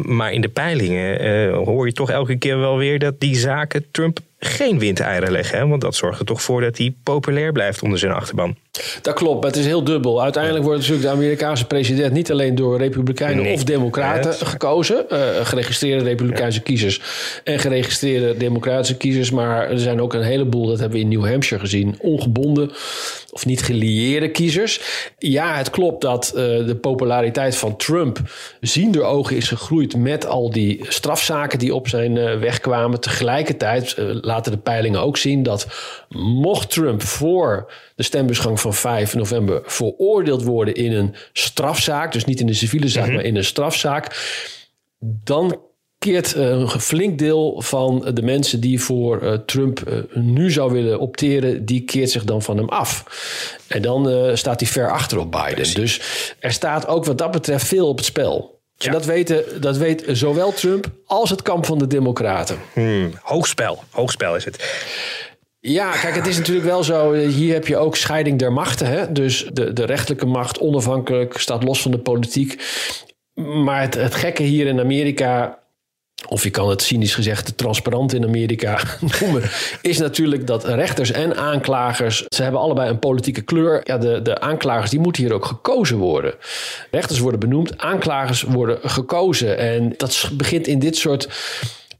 [0.02, 4.18] maar in de peilingen hoor je toch elke keer wel weer dat die zaken Trump
[4.40, 5.58] geen windeieren leggen.
[5.58, 5.66] Hè?
[5.66, 8.56] Want dat zorgt er toch voor dat hij populair blijft onder zijn achterban.
[9.02, 10.22] Dat klopt, maar het is heel dubbel.
[10.22, 13.52] Uiteindelijk wordt natuurlijk de Amerikaanse president niet alleen door Republikeinen nee.
[13.52, 15.06] of Democraten gekozen.
[15.12, 16.64] Uh, geregistreerde Republikeinse ja.
[16.64, 17.00] kiezers
[17.44, 19.30] en geregistreerde Democratische kiezers.
[19.30, 22.70] Maar er zijn ook een heleboel, dat hebben we in New Hampshire gezien, ongebonden
[23.32, 24.80] of niet gelieerde kiezers.
[25.18, 28.18] Ja, het klopt dat uh, de populariteit van Trump
[28.60, 33.00] ziender ogen is gegroeid met al die strafzaken die op zijn uh, weg kwamen.
[33.00, 33.94] Tegelijkertijd
[34.30, 35.66] laten de peilingen ook zien dat
[36.18, 42.40] mocht Trump voor de stembusgang van 5 november veroordeeld worden in een strafzaak, dus niet
[42.40, 43.16] in een civiele zaak, mm -hmm.
[43.16, 44.06] maar in een strafzaak,
[44.98, 45.60] dan
[45.98, 51.84] keert een flink deel van de mensen die voor Trump nu zou willen opteren, die
[51.84, 53.04] keert zich dan van hem af.
[53.66, 55.74] En dan staat hij ver achter op Biden.
[55.74, 56.00] Dus
[56.38, 58.59] er staat ook wat dat betreft veel op het spel.
[58.86, 62.58] En dat, weten, dat weet zowel Trump als het kamp van de Democraten.
[62.72, 64.84] Hmm, hoogspel, hoogspel is het.
[65.60, 67.12] Ja, kijk, het is natuurlijk wel zo.
[67.12, 68.86] Hier heb je ook scheiding der machten.
[68.86, 69.12] Hè?
[69.12, 72.62] Dus de, de rechterlijke macht onafhankelijk staat los van de politiek.
[73.34, 75.58] Maar het, het gekke hier in Amerika
[76.28, 78.80] of je kan het cynisch gezegd transparant in Amerika
[79.20, 79.42] noemen,
[79.80, 83.80] is natuurlijk dat rechters en aanklagers, ze hebben allebei een politieke kleur.
[83.84, 86.34] Ja, de, de aanklagers die moeten hier ook gekozen worden.
[86.90, 89.58] Rechters worden benoemd, aanklagers worden gekozen.
[89.58, 91.28] En dat begint in dit soort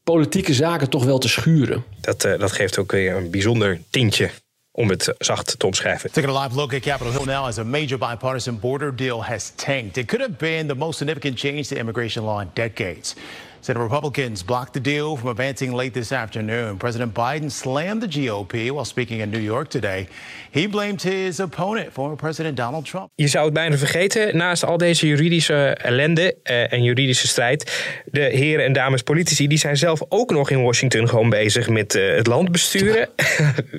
[0.05, 1.85] politieke zaken toch wel te schuren.
[2.01, 4.31] Dat, uh, dat geeft ook weer een bijzonder tintje
[4.73, 6.13] om het zacht te omschrijven.
[6.13, 9.53] Taking a live look at Capitol Hill now as a major bipartisan border deal has
[9.55, 9.97] tanked.
[9.97, 13.15] It could have been the most significant change to immigration law in decades.
[13.63, 16.77] Senate Republicans blocked the deal from advancing late this afternoon.
[16.77, 20.09] President Biden slammed the GOP while speaking in New York today.
[20.51, 23.09] He blamed his opponent, former President Donald Trump.
[23.15, 28.21] Je zou het bijna vergeten, naast al deze juridische ellende uh, en juridische strijd, de
[28.21, 32.17] heren en dames politici, die zijn zelf ook nog in Washington gewoon bezig met uh,
[32.17, 33.09] het land besturen.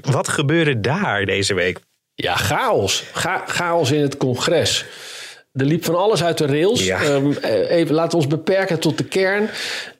[0.02, 1.80] Wat gebeurde daar deze week?
[2.16, 3.04] Ja, chaos.
[3.14, 4.86] Ga chaos in het congres.
[5.52, 6.86] Er liep van alles uit de rails.
[6.86, 7.04] Ja.
[7.04, 7.38] Um,
[7.70, 9.50] even, laten we ons beperken tot de kern.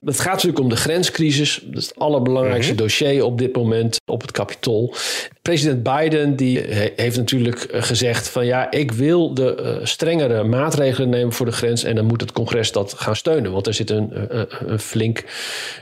[0.06, 1.62] Het gaat natuurlijk om de grenscrisis.
[1.64, 2.82] Dat is het allerbelangrijkste mhm.
[2.82, 4.96] dossier op dit moment op het Capitool.
[5.42, 6.60] President Biden die
[6.96, 11.52] heeft natuurlijk eh, gezegd van ja, ik wil de uh, strengere maatregelen nemen voor de
[11.52, 13.52] grens en dan moet het congres dat gaan steunen.
[13.52, 15.24] Want er zit een, uh, een flink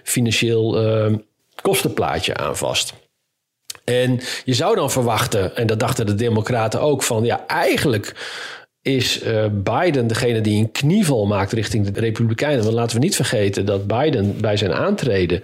[0.03, 1.15] financieel uh,
[1.61, 2.93] kostenplaatje aan vast.
[3.83, 8.15] En je zou dan verwachten, en dat dachten de Democraten ook, van ja, eigenlijk
[8.95, 12.63] is uh, Biden degene die een knieval maakt richting de Republikeinen.
[12.63, 15.43] Want laten we niet vergeten dat Biden bij zijn aantreden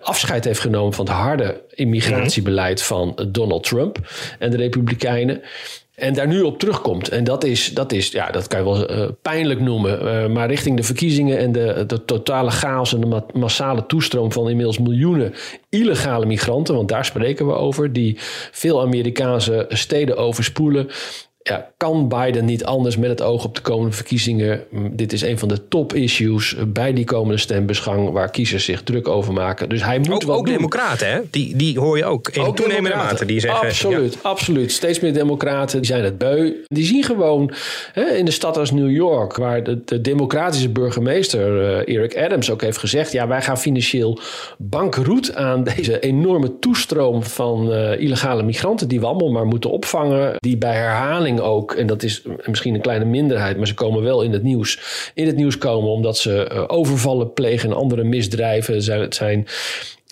[0.00, 3.98] afscheid heeft genomen van het harde immigratiebeleid van Donald Trump
[4.38, 5.42] en de Republikeinen.
[5.94, 7.08] En daar nu op terugkomt.
[7.08, 10.04] En dat is, dat is ja, dat kan je wel uh, pijnlijk noemen.
[10.04, 14.32] Uh, maar richting de verkiezingen en de, de totale chaos en de ma massale toestroom
[14.32, 15.34] van inmiddels miljoenen
[15.68, 18.16] illegale migranten, want daar spreken we over, die
[18.50, 20.88] veel Amerikaanse steden overspoelen
[21.42, 24.64] ja, kan Biden niet anders met het oog op de komende verkiezingen?
[24.90, 29.32] Dit is een van de top-issues bij die komende stembusgang waar kiezers zich druk over
[29.32, 29.68] maken.
[29.68, 31.20] Dus hij moet ook, wel ook democraten, hè?
[31.30, 33.24] Die, die hoor je ook in ook toenemende mate.
[33.24, 34.72] Die zeggen, absoluut, absoluut.
[34.72, 36.52] Steeds meer democraten die zijn het beu.
[36.66, 37.52] Die zien gewoon
[37.92, 42.50] hè, in de stad als New York, waar de, de democratische burgemeester uh, Eric Adams
[42.50, 44.18] ook heeft gezegd: ja, wij gaan financieel
[44.58, 50.36] bankroet aan deze enorme toestroom van uh, illegale migranten die we allemaal maar moeten opvangen,
[50.38, 54.22] die bij herhaling ook, en dat is misschien een kleine minderheid, maar ze komen wel
[54.22, 54.80] in het nieuws,
[55.14, 58.82] in het nieuws komen omdat ze uh, overvallen plegen en andere misdrijven.
[58.82, 59.46] Zijn, het zijn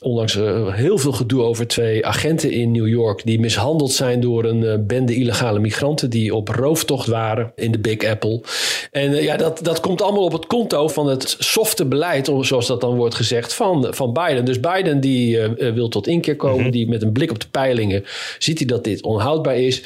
[0.03, 4.45] onlangs uh, heel veel gedoe over twee agenten in New York die mishandeld zijn door
[4.45, 8.41] een uh, bende illegale migranten die op rooftocht waren in de Big Apple.
[8.91, 12.81] En ja, dat, dat komt allemaal op het konto van het softe beleid, zoals dat
[12.81, 14.45] dan wordt gezegd, van, van Biden.
[14.45, 18.05] Dus Biden die wil tot inkeer komen, mm die met een blik op de peilingen
[18.39, 19.83] ziet hij dat dit onhoudbaar is.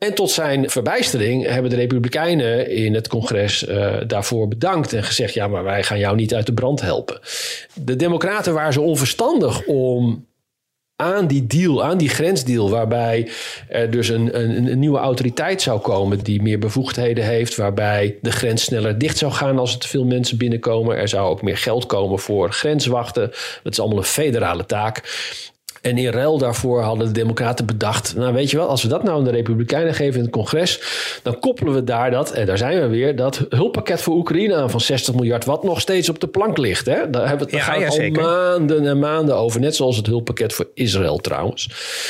[0.00, 5.34] En tot zijn verbijstering hebben de Republikeinen in het congres uh, daarvoor bedankt en gezegd:
[5.34, 7.20] ja, maar wij gaan jou niet uit de brand helpen.
[7.74, 10.26] De Democraten waren zo onverstandig om
[10.96, 13.28] aan die deal, aan die grensdeal, waarbij
[13.68, 18.32] er dus een, een, een, nieuwe autoriteit zou komen die meer bevoegdheden heeft, waarbij de
[18.32, 20.96] grens sneller dicht zou gaan als er te veel mensen binnenkomen.
[20.96, 23.30] Er zou ook meer geld komen voor grenswachten.
[23.62, 25.02] Dat is allemaal een federale taak.
[25.80, 29.02] En in ruil daarvoor hadden de Democraten bedacht: Nou, weet je wel, als we dat
[29.02, 30.80] nou aan de Republikeinen geven in het congres,
[31.22, 34.70] dan koppelen we daar dat, en daar zijn we weer, dat hulppakket voor Oekraïne aan
[34.70, 36.86] van 60 miljard, wat nog steeds op de plank ligt.
[36.86, 37.10] Hè?
[37.10, 39.60] Daar hebben we het ja, ja, al maanden en maanden over.
[39.60, 41.68] Net zoals het hulppakket voor Israël trouwens.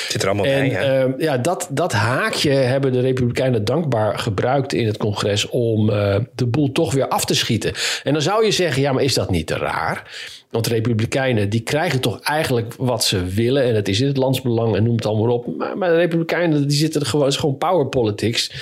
[0.08, 0.84] Zit er allemaal en, bij.
[0.84, 5.90] Ja, uh, ja dat, dat haakje hebben de Republikeinen dankbaar gebruikt in het congres om
[5.90, 7.72] uh, de boel toch weer af te schieten.
[8.02, 10.02] En dan zou je zeggen: ja, maar is dat niet te raar?
[10.50, 13.64] Want Republikeinen die krijgen toch eigenlijk wat ze willen.
[13.64, 15.56] En het is in het landsbelang en noem het allemaal op.
[15.56, 18.52] Maar, maar de Republikeinen die zitten er gewoon, is gewoon power politics.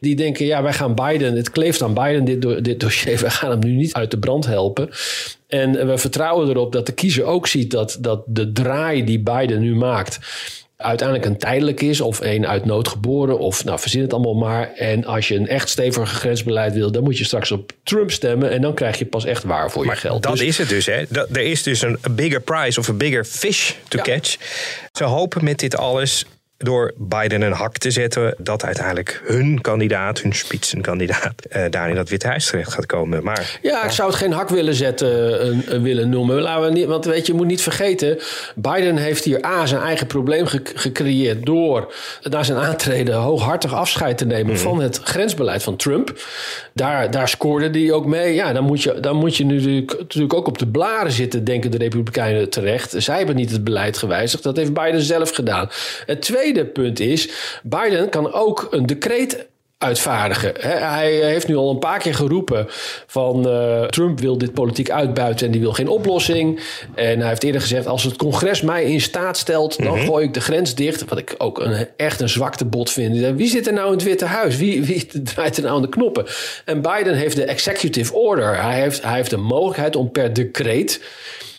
[0.00, 3.20] Die denken, ja, wij gaan Biden, het kleeft aan Biden, dit, dit dossier.
[3.26, 4.88] Wij gaan hem nu niet uit de brand helpen.
[5.46, 9.60] En we vertrouwen erop dat de kiezer ook ziet dat, dat de draai die Biden
[9.60, 10.18] nu maakt
[10.76, 14.72] uiteindelijk een tijdelijk is of een uit nood geboren of nou verzin het allemaal maar.
[14.72, 18.50] En als je een echt stevig grensbeleid wil, dan moet je straks op Trump stemmen
[18.50, 20.22] en dan krijg je pas echt waar voor je geld.
[20.22, 21.04] Dat dus, is het dus, hè?
[21.32, 24.36] er is dus een bigger prize of een bigger fish to catch.
[24.92, 26.24] Ze hopen met dit alles
[26.58, 31.94] door Biden een hak te zetten dat uiteindelijk hun kandidaat, hun spitsenkandidaat, uh, daar in
[31.94, 33.24] dat Witte Huis terecht gaat komen.
[33.24, 36.40] Maar, ja, ik zou het geen hak willen zetten, willen noemen.
[36.40, 38.18] Laten we niet, want weet je, je moet niet vergeten,
[38.54, 44.18] Biden heeft hier A zijn eigen probleem ge gecreëerd door na zijn aantreden hooghartig afscheid
[44.18, 44.58] te nemen mm.
[44.58, 46.20] van het grensbeleid van Trump.
[46.72, 48.34] Daar, daar scoorde hij ook mee.
[48.34, 51.44] Ja, dan moet je, dan moet je nu natuurlijk, natuurlijk ook op de blaren zitten,
[51.44, 52.94] denken de Republikeinen terecht.
[52.96, 54.42] Zij hebben niet het beleid gewijzigd.
[54.42, 55.70] Dat heeft Biden zelf gedaan.
[56.06, 57.28] Het tweede punt is:
[57.62, 59.46] Biden kan ook een decreet
[59.78, 60.52] uitvaardigen.
[60.60, 62.66] Hij heeft nu al een paar keer geroepen
[63.06, 66.60] van uh, Trump wil dit politiek uitbuiten en die wil geen oplossing.
[66.94, 70.06] En hij heeft eerder gezegd als het congres mij in staat stelt, dan mhm.
[70.06, 71.04] gooi ik de grens dicht.
[71.04, 73.36] Wat ik ook een, echt een zwaktebod vind.
[73.36, 74.56] Wie zit er nou in het Witte Huis?
[74.56, 76.26] Wie, wie draait er nou aan de knoppen?
[76.64, 78.62] En Biden heeft de executive order.
[78.62, 81.00] Hij heeft, hij heeft de mogelijkheid om per decreet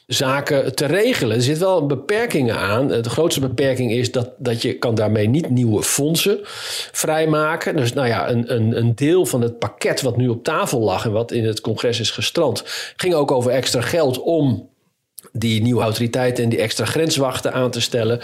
[0.07, 1.35] zaken te regelen.
[1.35, 2.87] Er zit wel beperkingen aan.
[2.87, 6.39] De grootste beperking is dat, dat je kan daarmee niet nieuwe fondsen
[6.91, 7.75] vrijmaken.
[7.75, 11.05] Dus nou ja, een, een, een deel van het pakket wat nu op tafel lag
[11.05, 12.63] en wat in het congres is gestrand,
[12.95, 14.69] ging ook over extra geld om
[15.37, 18.19] die nieuwe autoriteiten en die extra grenswachten aan te stellen.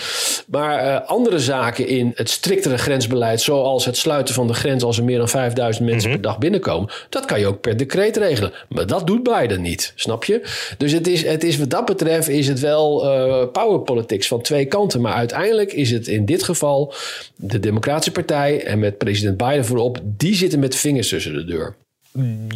[0.47, 4.97] Maar uh, andere zaken in het striktere grensbeleid, zoals het sluiten van de grens als
[4.97, 6.19] er meer dan 5000 mensen mhm.
[6.19, 8.51] per dag binnenkomen, dat kan je ook per decreet regelen.
[8.69, 10.41] Maar dat doet Biden niet, snap je?
[10.77, 14.41] Dus het is, het is wat dat betreft is het wel uh, power politics van
[14.41, 15.01] twee kanten.
[15.01, 16.93] Maar uiteindelijk is het in dit geval
[17.35, 21.45] de Democratische Partij en met president Biden voorop, die zitten met de vingers tussen de
[21.45, 21.75] deur.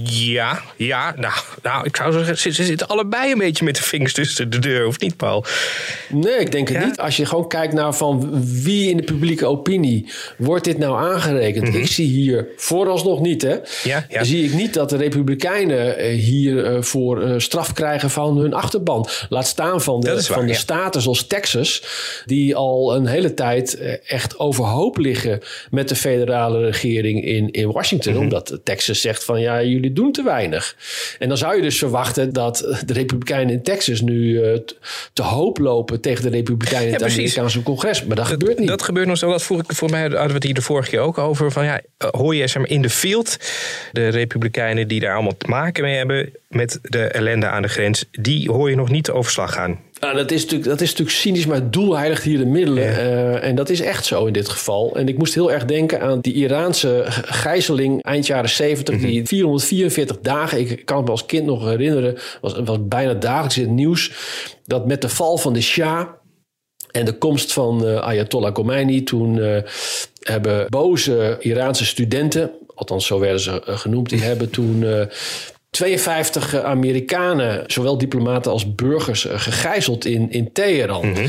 [0.03, 1.13] Ja, ja.
[1.17, 4.59] Nou, nou ik zou zeggen, ze, zitten allebei een beetje met de vingers tussen de
[4.59, 5.45] deur, of niet, Paul?
[6.09, 6.99] Nee, ik denk het niet.
[6.99, 11.67] Als je gewoon kijkt naar van wie in de publieke opinie wordt dit nou aangerekend.
[11.67, 11.77] Mhm.
[11.77, 13.55] Ik zie hier vooralsnog niet, hè.
[13.83, 14.23] Ja, ja.
[14.23, 18.53] Zie ik niet dat de Republikeinen eh, hier uh, voor uh, straf krijgen van hun
[18.53, 19.07] achterban.
[19.29, 21.83] Laat staan van de, van de staten zoals Texas,
[22.25, 25.39] die al een hele tijd echt overhoop liggen
[25.69, 28.13] met de federale regering in, in Washington.
[28.13, 28.21] Mhm.
[28.21, 30.75] Omdat Texas zegt van ja, jullie doen te weinig.
[31.19, 34.57] En dan zou je dus verwachten dat de Republikeinen in Texas nu uh,
[35.13, 38.05] te hoop lopen tegen de Republikeinen in het Amerikaanse congres.
[38.05, 38.67] Maar dat, gebeurt niet.
[38.67, 39.31] Dat gebeurt nog zo.
[39.31, 41.51] Dat voor, voor mij hadden we het hier de vorige keer ook over.
[41.51, 43.37] Van ja, eh, hoor je maar, in de field
[43.91, 48.05] de Republikeinen die daar allemaal te maken mee hebben met de ellende aan de grens,
[48.11, 49.79] die hoor je nog niet de overslag gaan.
[49.99, 52.83] Nou, dat, is natuurlijk, dat is natuurlijk cynisch, maar het doel heiligt hier de middelen.
[52.83, 54.95] Uh, en dat is echt zo in dit geval.
[54.95, 59.09] En ik moest heel erg denken aan die Iraanse gijzeling eind jaren 70, mm -hmm.
[59.09, 60.59] die 444 dagen.
[60.59, 64.11] Ik kan me als kind nog herinneren, was, was bijna dagelijks in het nieuws.
[64.65, 66.07] Dat met de val van de Shah
[66.91, 69.57] en de komst van uh, Ayatollah Khomeini, toen uh,
[70.19, 74.83] hebben boze Iraanse studenten, althans zo werden ze genoemd, die hebben toen
[75.69, 81.07] 52 eh, Amerikanen, zowel diplomaten als burgers, eh, gegijzeld in, in Teheran.
[81.07, 81.27] Mm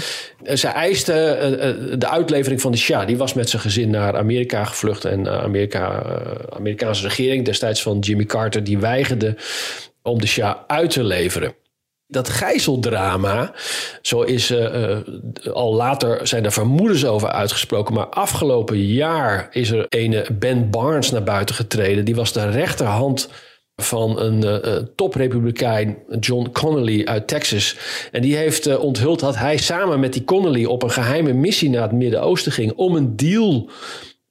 [0.54, 3.06] Ze eisten de uitlevering van de Shah.
[3.06, 5.04] Die was met zijn gezin naar Amerika gevlucht.
[5.04, 6.02] En de Amerika,
[6.50, 9.36] Amerikaanse regering, destijds van Jimmy Carter, die weigerde
[10.02, 11.54] om de Shah uit te leveren.
[12.10, 13.52] Dat gijzeldrama,
[14.02, 14.96] zo is uh,
[15.52, 17.94] al later zijn er vermoedens over uitgesproken.
[17.94, 22.04] Maar afgelopen jaar is er een Ben Barnes naar buiten getreden.
[22.04, 23.28] Die was de rechterhand
[23.82, 27.76] van een uh, top-republikein, John Connolly uit Texas.
[28.12, 31.70] En die heeft uh, onthuld dat hij samen met die Connolly op een geheime missie
[31.70, 33.70] naar het Midden-Oosten ging om een deal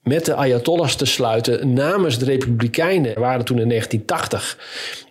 [0.02, 3.16] met de Ayatollahs te sluiten namens de Republikeinen.
[3.16, 4.58] Er waren toen in 1980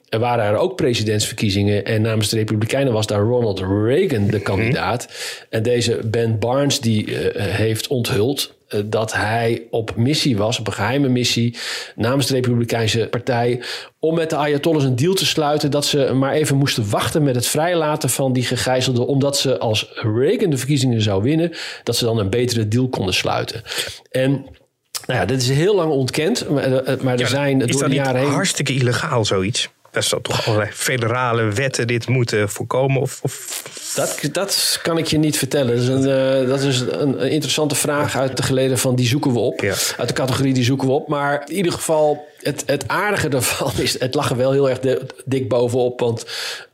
[0.08, 1.84] er waren er ook presidentsverkiezingen.
[1.84, 4.44] En namens de Republikeinen was daar Ronald Reagan de mhm.
[4.44, 5.08] kandidaat.
[5.50, 10.72] En deze Ben Barnes die uh, heeft onthuld dat hij op missie was, op een
[10.72, 11.56] geheime missie,
[11.94, 13.62] namens de Republikeinse Partij,
[13.98, 17.34] om met de Ayatollahs een deal te sluiten dat ze maar even moesten wachten met
[17.34, 21.52] het vrijlaten van die gegijzelden, omdat ze als Reagan de verkiezingen zou winnen,
[21.82, 23.62] dat ze dan een betere deal konden sluiten.
[24.10, 24.30] En
[25.06, 28.20] nou ja, dit is heel lang ontkend, maar, eh, maar er zijn door de jaren
[28.20, 28.30] heen...
[28.30, 29.68] hartstikke illegaal zoiets?
[29.96, 33.00] Dat zou toch allerlei federale wetten dit moeten voorkomen?
[33.00, 33.62] Of, of...
[33.94, 35.74] Dat, dat kan ik je niet vertellen.
[35.74, 39.32] Dat is een, uh, dat is een, interessante vraag uit de geleden van die zoeken
[39.32, 39.60] we op.
[39.60, 39.74] Ja.
[39.96, 41.08] Uit de categorie die zoeken we op.
[41.08, 44.78] Maar in ieder geval, het, het aardige daarvan is, het lag er wel heel erg
[45.24, 46.00] dik bovenop.
[46.00, 46.26] Want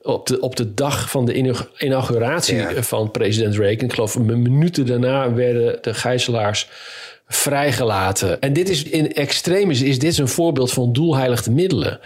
[0.02, 5.32] op de, op de dag van de inauguratie van president Reagan, ik geloof minuten daarna,
[5.32, 6.68] werden de gijzelaars
[7.28, 8.40] vrijgelaten.
[8.40, 12.00] En dit is in extremis is dit een voorbeeld van doelheiligde middelen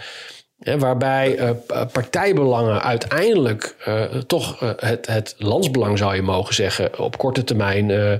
[0.57, 1.49] waarbij uh,
[1.91, 8.19] partijbelangen uiteindelijk uh, toch uh, het, het landsbelang, zou je mogen zeggen, op korte termijn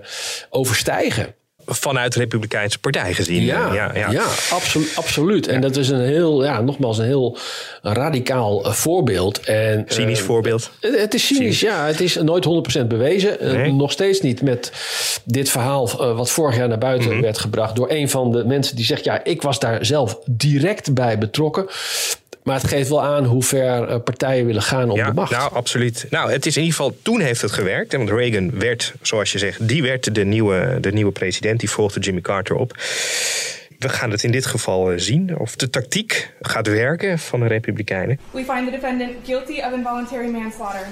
[0.49, 1.35] overstijgen.
[1.65, 3.43] vanuit de Republikeinse Partij gezien.
[3.43, 4.25] Ja, ja, ja.
[4.49, 5.47] absolu absoluut.
[5.47, 7.37] En dat is een heel, ja, nogmaals, een heel
[7.81, 9.39] radicaal voorbeeld.
[9.39, 10.71] En, cynisch voorbeeld.
[10.79, 11.85] Het, het is cynisch, cynisch, ja.
[11.85, 13.37] Het is nooit 100% bewezen.
[13.41, 13.71] Nee.
[13.71, 14.71] nog steeds niet met
[15.23, 17.21] dit verhaal wat vorig jaar naar buiten mm -hmm.
[17.21, 20.93] werd gebracht door een van de mensen die zegt: Ja, ik was daar zelf direct
[20.93, 21.65] bij betrokken.
[22.47, 25.31] Maar het geeft wel aan hoe ver partijen willen gaan om ja, de macht.
[25.31, 26.05] Nou, absoluut.
[26.09, 27.95] Nou, het is in ieder geval, toen heeft het gewerkt.
[27.95, 31.59] Want Reagan werd, zoals je zegt, die werd de nieuwe, de nieuwe president.
[31.59, 32.73] Die volgde Jimmy Carter op.
[33.79, 38.19] We gaan het in dit geval zien of de tactiek gaat werken van de Republikeinen.
[38.31, 40.87] We find the defendant guilty of involuntary manslaughter.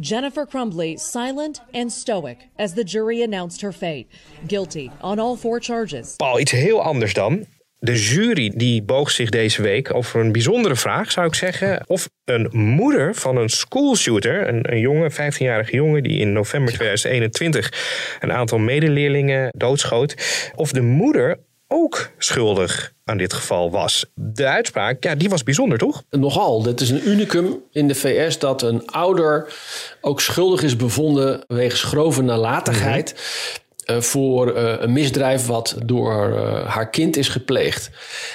[0.00, 4.06] Jennifer Crumbly silent and stoic as the jury announced her fate.
[4.46, 6.14] Guilty on all four charges.
[6.16, 7.46] Paul, iets heel anders dan.
[7.82, 11.84] De jury die boog zich deze week over een bijzondere vraag, zou ik zeggen.
[11.86, 16.02] Of een moeder van een schoolshooter, een, een jongen, 15-jarige jongen...
[16.02, 17.72] die in november 2021
[18.20, 20.14] een aantal medeleerlingen doodschoot...
[20.54, 24.06] of de moeder ook schuldig aan dit geval was.
[24.14, 26.02] De uitspraak, ja, die was bijzonder, toch?
[26.10, 26.64] Nogal.
[26.64, 29.54] Het is een unicum in de VS dat een ouder
[30.00, 33.14] ook schuldig is bevonden wegens grove nalatigheid.
[33.14, 33.60] Uh,
[33.98, 37.90] voor uh, een misdrijf wat door uh, haar kind is gepleegd.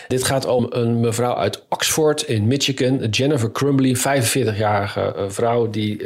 [0.08, 6.02] Dit gaat om een mevrouw uit Oxford in Michigan, Jennifer Crumbly, 45-jarige vrouw die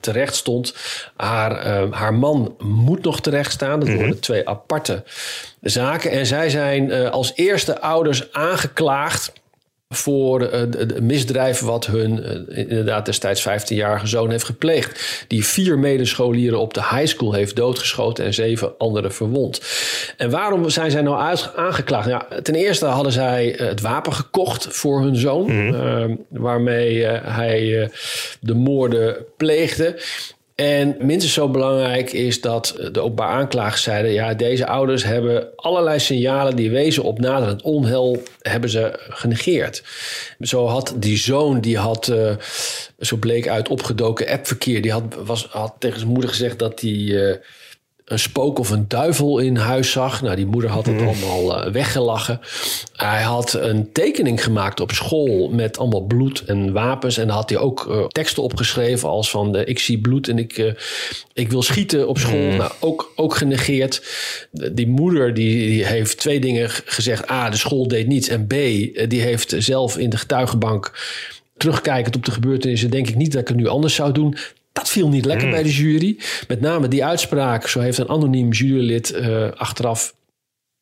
[0.00, 0.74] terecht stond.
[1.16, 3.80] Haar, haar man moet nog terecht staan.
[3.80, 5.04] Dat worden twee aparte
[5.60, 6.10] zaken.
[6.10, 9.32] En zij zijn als eerste ouders aangeklaagd
[9.88, 15.24] voor het misdrijf wat hun inderdaad destijds 15-jarige zoon heeft gepleegd.
[15.28, 19.62] Die vier medescholieren op de high school heeft doodgeschoten en zeven anderen verwond.
[20.16, 22.08] En waarom zijn zij nou aangeklaagd?
[22.08, 27.90] Ja, ten eerste hadden zij het wapen gekocht voor hun zoon, mm uh, waarmee hij
[28.40, 30.00] de moorden pleegde.
[30.56, 34.12] En minstens zo belangrijk is dat de openbaar aanklagers zeiden...
[34.12, 38.22] ja, deze ouders hebben allerlei signalen die wezen op naderend onheil...
[38.40, 39.82] hebben ze genegeerd.
[40.40, 42.36] Zo had die zoon, die had, uh,
[43.00, 44.82] zo bleek uit opgedoken appverkeer...
[44.82, 47.40] die had, was, had tegen zijn moeder gezegd dat hij...
[48.06, 50.22] Een spook of een duivel in huis zag.
[50.22, 51.06] Nou, die moeder had het mm.
[51.06, 52.40] allemaal uh, weggelachen.
[52.92, 57.18] Hij had een tekening gemaakt op school met allemaal bloed en wapens.
[57.18, 59.52] En daar had hij ook uh, teksten opgeschreven als van...
[59.52, 60.74] De, ik zie bloed en ik,
[61.32, 62.50] ik wil schieten op school.
[62.50, 62.56] Mm.
[62.56, 64.02] Nou, ook, ook genegeerd.
[64.50, 67.30] Die moeder die, die heeft twee dingen gezegd.
[67.30, 68.28] A, de school deed niets.
[68.28, 68.50] En B,
[69.08, 70.92] die heeft zelf in de getuigenbank...
[71.56, 72.90] terugkijkend op de gebeurtenissen...
[72.90, 74.36] denk ik niet dat ik het nu anders zou doen...
[74.76, 75.52] Dat viel niet lekker mm.
[75.52, 76.18] bij de jury.
[76.48, 80.14] Met name die uitspraak, zo heeft een anoniem jurylid uh, achteraf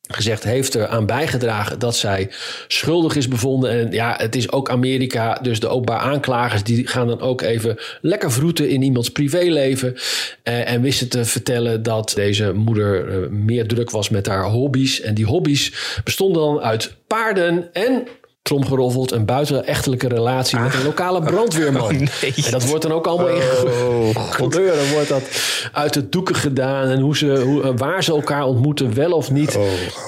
[0.07, 2.31] gezegd, heeft er aan bijgedragen dat zij
[2.67, 3.69] schuldig is bevonden.
[3.69, 7.77] En ja, het is ook Amerika, dus de openbaar aanklagers die gaan dan ook even
[8.01, 9.93] lekker vroeten in iemands privéleven.
[9.93, 15.01] Uh, en wisten te vertellen dat deze moeder uh, meer druk was met haar hobby's.
[15.01, 15.73] En die hobby's
[16.03, 18.07] bestonden dan uit paarden en
[18.45, 20.63] tromgeroffeld een buitenechtelijke relatie ah.
[20.63, 21.81] met een lokale brandweerman.
[21.81, 21.89] Oh,
[22.21, 22.33] nee.
[22.45, 24.91] En dat wordt dan ook allemaal oh, in gebeuren.
[24.91, 25.23] wordt dat
[25.71, 29.55] uit de doeken gedaan en hoe ze, hoe, waar ze elkaar ontmoeten, wel of niet,
[29.55, 29.63] oh,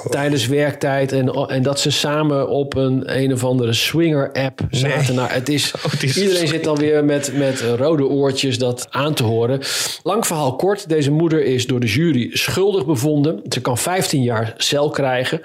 [0.09, 1.11] tijdens werktijd.
[1.11, 5.15] En, en dat ze samen op een een of andere swinger-app zaten.
[5.15, 5.15] Nee.
[5.15, 9.13] Nou, het is, het is iedereen zit dan weer met, met rode oortjes dat aan
[9.13, 9.59] te horen.
[10.03, 10.89] Lang verhaal kort.
[10.89, 13.41] Deze moeder is door de jury schuldig bevonden.
[13.49, 15.41] Ze kan 15 jaar cel krijgen.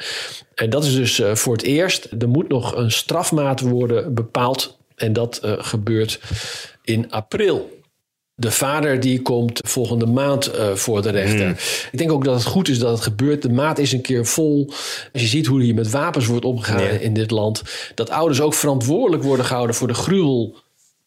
[0.62, 2.08] En dat is dus uh, voor het eerst.
[2.18, 4.78] Er moet nog een strafmaat worden bepaald.
[4.94, 6.20] En dat uh, gebeurt
[6.82, 7.80] in april.
[8.34, 11.46] De vader die komt volgende maand uh, voor de rechter.
[11.46, 11.56] Mm.
[11.92, 13.42] Ik denk ook dat het goed is dat het gebeurt.
[13.42, 14.66] De maat is een keer vol.
[15.12, 17.62] Als je ziet hoe hier met wapens wordt omgegaan in dit land.
[17.94, 20.56] Dat ouders ook verantwoordelijk worden gehouden voor de gruwel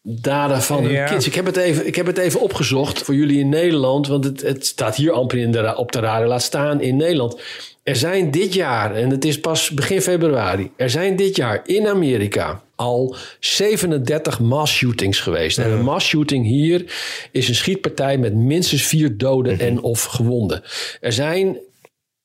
[0.08, 1.06] daden van hun ja.
[1.06, 1.26] kids.
[1.26, 4.06] Ik heb, het even, ik heb het even opgezocht voor jullie in Nederland.
[4.06, 6.28] Want het, het staat hier amper in de, op de radar.
[6.28, 7.40] Laat staan in Nederland.
[7.82, 11.86] Er zijn dit jaar, en het is pas begin februari, er zijn dit jaar in
[11.86, 15.58] Amerika al 37 mass shootings geweest.
[15.58, 16.84] En een mass shooting hier
[17.32, 19.68] is een schietpartij met minstens vier doden mm -hmm.
[19.68, 20.62] en of gewonden.
[21.00, 21.58] Er zijn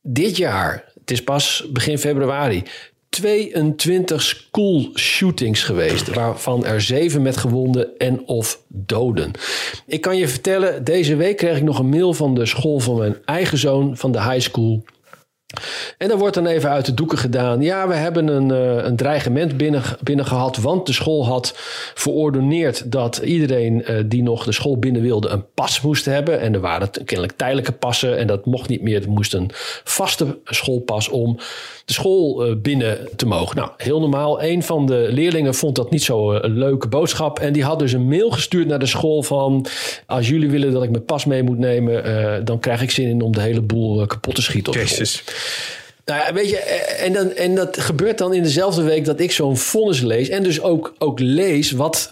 [0.02, 2.64] dit jaar, het is pas begin februari,
[3.12, 9.32] 22 school shootings geweest, waarvan er zeven met gewonden en of doden.
[9.86, 12.98] Ik kan je vertellen, deze week kreeg ik nog een mail van de school van
[12.98, 14.84] mijn eigen zoon van de high school.
[15.98, 17.62] En dan wordt dan even uit de doeken gedaan.
[17.62, 20.58] Ja, we hebben een, uh, een dreigement binnen, binnen gehad.
[20.58, 21.54] Want de school had
[21.94, 26.40] verordoneerd dat iedereen uh, die nog de school binnen wilde een pas moest hebben.
[26.40, 28.18] En er waren kennelijk tijdelijke passen.
[28.18, 28.96] En dat mocht niet meer.
[28.96, 29.50] Het moest een
[29.84, 31.38] vaste schoolpas om
[31.86, 33.56] de school uh, binnen te mogen.
[33.56, 34.44] Nou, heel normaal.
[34.44, 37.40] Een van de leerlingen vond dat niet zo een leuke boodschap.
[37.40, 39.66] En die had dus een mail gestuurd naar de school van...
[40.06, 42.46] als jullie willen dat ik mijn pas mee moet nemen...
[42.46, 44.74] dan krijg ik zin in om de hele boel kapot te schieten.
[46.06, 49.20] Nou ja, weet je, eh, en, dan, en dat gebeurt dan in dezelfde week dat
[49.20, 50.30] ik zo'n vonnis lees.
[50.30, 52.12] En dus ook, ook lees wat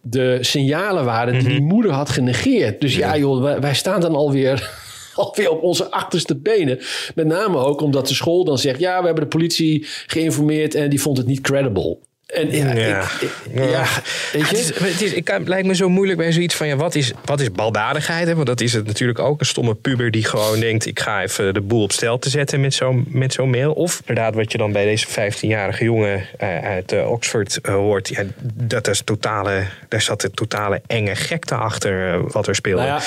[0.00, 2.80] de signalen waren die die moeder had genegeerd.
[2.80, 4.70] Dus ja, joh, wij, wij staan dan alweer,
[5.14, 6.78] alweer op onze achterste benen.
[7.14, 8.80] Met name ook omdat de school dan zegt...
[8.80, 11.98] ja, we hebben de politie geïnformeerd en die vond het niet credible.
[12.34, 13.02] En ja, Ja.
[13.02, 13.30] ik- ik-
[13.70, 13.86] ja,
[14.32, 14.56] weet Het, je?
[14.58, 17.12] is, het, is, ik, het lijkt me zo moeilijk bij zoiets van ja, wat is,
[17.24, 18.26] wat is baldadigheid?
[18.26, 18.34] Hè?
[18.34, 19.40] Want dat is het natuurlijk ook.
[19.40, 22.60] Een stomme puber die gewoon denkt: ik ga even de boel op stel te zetten
[22.60, 23.72] met zo'n met zo'n mail.
[23.72, 28.08] Of inderdaad, wat je dan bij deze 15-jarige jongen eh, uit eh, Oxford eh, hoort.
[28.08, 28.22] Ja,
[28.54, 32.82] dat is totale, daar zat een totale enge gekte achter wat er speelde.
[32.82, 33.06] Nou ja,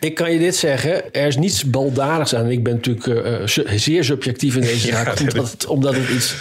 [0.00, 1.12] ik kan je dit zeggen.
[1.14, 2.50] Er is niets baldadigs aan.
[2.50, 5.04] Ik ben natuurlijk zeer subjectief in deze zaak.
[5.06, 6.34] dat omdat, het, omdat het iets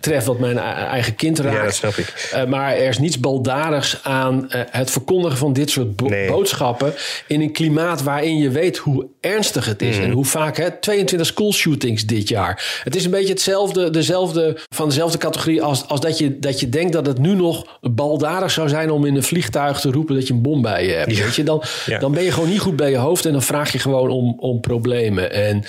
[0.00, 1.65] treft wat mijn e- eigen kind raakt.
[1.66, 2.28] Dat snap ik.
[2.32, 6.28] Eh, maar er is niets baldadigs aan eh, het verkondigen van dit soort bo- Nee.
[6.30, 6.92] boodschappen.
[7.26, 9.90] In een klimaat waarin je weet hoe ernstig het Mhm.
[9.90, 9.98] is.
[9.98, 12.80] En hoe vaak, hè, 22 schoolshootings dit jaar.
[12.84, 16.68] Het is een beetje hetzelfde, dezelfde, van dezelfde categorie als, als dat, je, dat je
[16.68, 20.26] denkt dat het nu nog baldadig zou zijn om in een vliegtuig te roepen dat
[20.26, 21.18] je een bom bij je hebt.
[21.18, 21.42] Weet je?
[21.42, 21.98] Dan, Ja.
[21.98, 24.36] dan ben je gewoon niet goed bij je hoofd en dan vraag je gewoon om,
[24.38, 25.32] om problemen.
[25.32, 25.64] En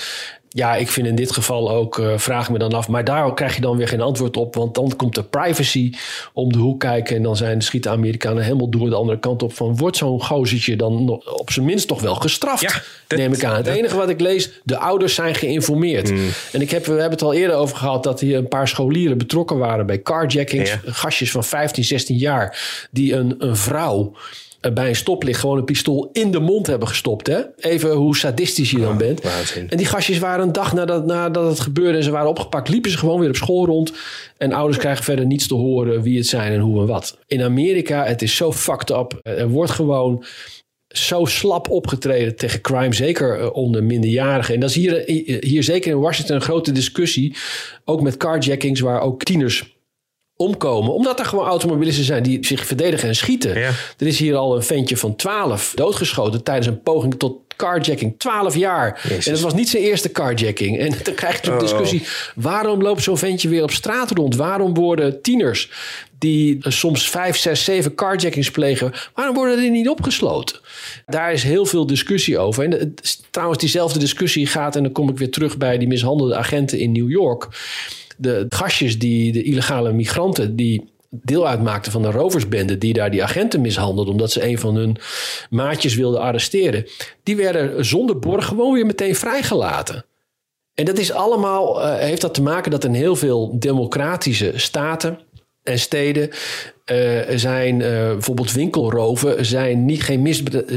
[0.57, 3.55] ja, ik vind in dit geval ook, eh, vraag me dan af, maar daar krijg
[3.55, 5.93] je dan weer geen antwoord op, want dan komt de privacy
[6.33, 9.53] om de hoek kijken en dan zijn, schieten Amerikanen helemaal door de andere kant op
[9.53, 13.43] van, wordt zo'n gozertje dan op zijn minst toch wel gestraft, Ja, dat- neem ik
[13.43, 13.55] aan.
[13.55, 16.09] Het dat- enige wat ik lees, de ouders zijn geïnformeerd.
[16.09, 16.29] Hmm.
[16.51, 19.17] En ik heb, we hebben het al eerder over gehad dat hier een paar scholieren
[19.17, 20.79] betrokken waren bij carjackings, Ja.
[20.85, 22.57] gastjes van 15, 16 jaar,
[22.91, 24.13] die een, een vrouw
[24.73, 27.27] bij een stoplicht gewoon een pistool in de mond hebben gestopt.
[27.27, 27.41] Hè?
[27.57, 29.23] Even hoe sadistisch je dan bent.
[29.23, 29.69] waanzin.
[29.69, 32.91] En die gastjes waren een dag nadat, nadat het gebeurde en ze waren opgepakt, liepen
[32.91, 33.93] ze gewoon weer op school rond.
[34.37, 37.17] En ouders krijgen verder niets te horen wie het zijn en hoe en wat.
[37.27, 39.19] In Amerika, het is zo fucked up.
[39.21, 40.25] Er wordt gewoon
[40.87, 44.53] zo slap opgetreden tegen crime, zeker eh, onder minderjarigen.
[44.53, 47.35] En dat is hier, eh, hier zeker in Washington een grote discussie.
[47.85, 49.76] Ook met carjackings, waar ook tieners
[50.37, 50.93] omkomen.
[50.93, 53.59] Omdat er gewoon automobilisten zijn die zich verdedigen en schieten.
[53.59, 53.71] Ja.
[53.97, 58.15] Er is hier al een ventje van 12 doodgeschoten tijdens een poging tot carjacking.
[58.17, 58.99] 12 jaar.
[59.03, 59.25] Jezus.
[59.25, 60.79] En het was niet zijn eerste carjacking.
[60.79, 61.57] En dan krijg je Oh.
[61.57, 62.03] de discussie.
[62.35, 64.35] Waarom loopt zo'n ventje weer op straat rond?
[64.35, 65.69] Waarom worden tieners
[66.19, 68.91] die eh, soms 5, 6, 7 carjackings plegen...
[69.13, 70.59] waarom worden die niet opgesloten?
[71.05, 72.63] Daar is heel veel discussie over.
[72.63, 72.93] En
[73.29, 74.75] trouwens diezelfde discussie gaat...
[74.75, 77.47] en dan kom ik weer terug bij die mishandelde agenten in New York
[78.17, 83.23] de gastjes, die, de illegale migranten, die deel uitmaakten van de roversbende, die daar die
[83.23, 84.97] agenten mishandelden, omdat ze een van hun
[85.49, 86.85] maatjes wilden arresteren,
[87.23, 90.05] die werden zonder borg gewoon weer meteen vrijgelaten.
[90.73, 95.19] En dat is allemaal, eh, heeft dat te maken dat in heel veel democratische staten
[95.63, 96.29] en steden
[96.85, 100.21] eh, zijn eh, bijvoorbeeld winkelroven zijn niet geen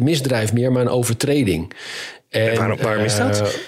[0.02, 1.72] misdrijf, meer, maar een overtreding.
[2.28, 3.58] En, waarom- waarom is dat?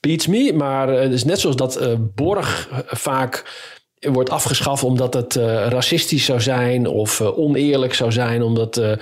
[0.00, 3.44] Beats me, maar eh, het is net zoals dat eh, borg eh, vaak
[4.00, 8.92] wordt afgeschaft omdat het eh, racistisch zou zijn of eh, oneerlijk zou zijn, omdat eh,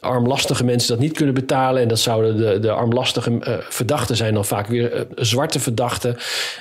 [0.00, 1.82] armlastige mensen dat niet kunnen betalen.
[1.82, 6.16] En dat zouden de, de armlastige verdachten zijn dan vaak weer zwarte verdachten.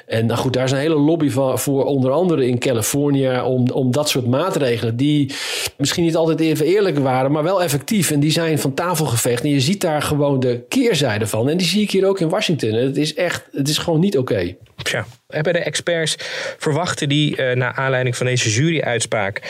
[0.06, 3.70] En nou goed, daar is een hele lobby van, voor, onder andere in Californië, om,
[3.70, 5.34] om dat soort maatregelen die
[5.78, 8.12] misschien niet altijd even eerlijk waren, maar wel effectief.
[8.12, 9.44] En die zijn van tafel geveegd.
[9.44, 11.50] En je ziet daar gewoon de keerzijde van.
[11.50, 12.74] En die zie ik hier ook in Washington.
[12.74, 14.56] Het is echt, het is gewoon niet oké.
[14.84, 16.16] Tja, hebben de experts
[16.58, 19.42] verwachten die eh naar aanleiding van deze juryuitspraak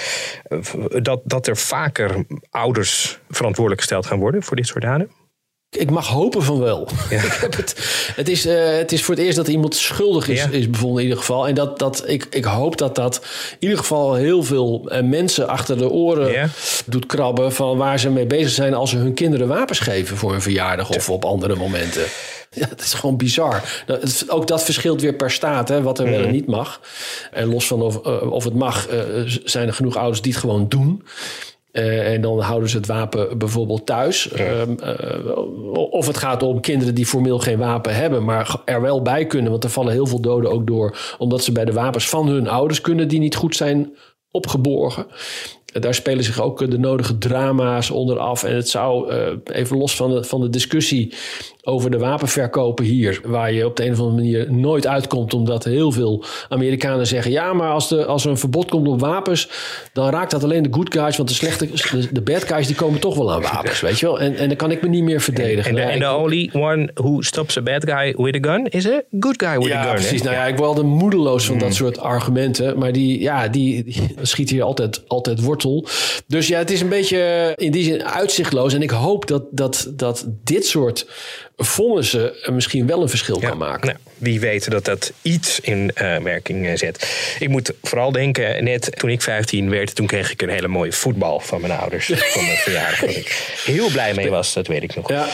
[0.43, 0.57] eh,
[1.01, 5.11] dat, dat er vaker ouders verantwoordelijk gesteld gaan worden voor dit soort daden?
[5.77, 6.87] Ik mag hopen van wel.
[7.09, 7.75] ik heb het,
[8.15, 10.49] het, is, eh, het is voor het eerst dat iemand schuldig is, Ja.
[10.49, 11.47] is bevonden in ieder geval.
[11.47, 13.21] En dat, dat, ik, ik hoop dat dat
[13.51, 16.47] in ieder geval heel veel mensen achter de oren Ja.
[16.85, 17.53] doet krabben...
[17.53, 20.17] van waar ze mee bezig zijn als ze hun kinderen wapens geven...
[20.17, 22.03] voor een verjaardag of op andere momenten.
[22.51, 23.83] Ja, dat is gewoon bizar.
[23.85, 26.81] Het- Ook dat verschilt weer per staat, hè, wat er wel en niet mag.
[27.31, 28.99] En los van of, eh, of het mag, eh,
[29.43, 31.03] zijn er genoeg ouders die het gewoon doen...
[31.71, 34.29] Eh, en dan houden ze het wapen bijvoorbeeld thuis.
[34.31, 35.37] Ehm, eh,
[35.91, 39.51] of het gaat om kinderen die formeel geen wapen hebben, maar er wel bij kunnen.
[39.51, 42.47] Want er vallen heel veel doden ook door, omdat ze bij de wapens van hun
[42.47, 43.95] ouders kunnen die niet goed zijn
[44.31, 45.05] opgeborgen.
[45.73, 48.43] Daar spelen zich ook eh, de nodige drama's onder af.
[48.43, 51.13] En het zou, eh, even los van de, van de discussie
[51.63, 55.63] over de wapenverkopen hier, waar je op de een of andere manier nooit uitkomt, omdat
[55.63, 59.49] heel veel Amerikanen zeggen: ja, maar als, de, als er een verbod komt op wapens,
[59.93, 62.75] dan raakt dat alleen de good guys, want de slechte, de, de bad guys, die
[62.75, 64.19] komen toch wel aan wapens, weet je wel?
[64.19, 65.77] En, en dan kan ik me niet meer verdedigen.
[65.77, 69.01] En de, Nou, only one who stops a bad guy with a gun is a
[69.19, 69.93] good guy with ja, a gun.
[69.93, 70.21] precies.
[70.21, 72.77] Nou ja, ik word moedeloos van dat soort argumenten.
[72.79, 75.58] Maar die, ja, die, die schieten hier altijd, altijd wortel
[76.27, 78.73] Dus ja, het is een beetje in die zin uitzichtloos.
[78.73, 81.05] En ik hoop dat, dat, dat dit soort
[81.61, 83.87] vonnissen misschien wel een verschil kan maken.
[83.87, 87.07] Nou, wie weet dat dat iets in uh, werking eh, zet.
[87.39, 90.91] Ik moet vooral denken, net toen ik 15 werd, toen kreeg ik een hele mooie
[90.91, 92.05] voetbal van mijn ouders.
[92.29, 92.99] Van mijn verjaardag.
[92.99, 95.09] Waar ik heel blij mee was, dat weet ik nog.
[95.09, 95.27] Ja,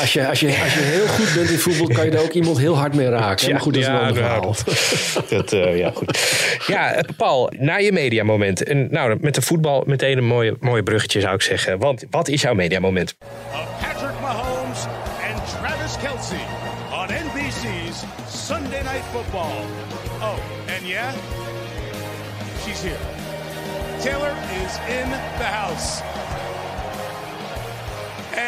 [0.00, 2.32] als je, als je, als je heel goed bent in voetbal, kan je er ook
[2.32, 3.46] iemand heel hard mee raken.
[3.46, 4.56] Ja, maar goed, dat is een ander verhaal.
[5.28, 6.18] Dat, uh, ja, goed.
[6.66, 8.62] Ja, Paul, naar je mediamoment.
[8.62, 11.78] En nou, met de voetbal meteen een mooie, mooie bruggetje zou ik zeggen.
[11.78, 13.16] Want wat is jouw mediamoment?
[13.18, 13.79] Patrick
[21.00, 21.12] yeah,
[22.62, 23.02] she's here.
[24.06, 25.08] Taylor is in
[25.40, 26.02] the house.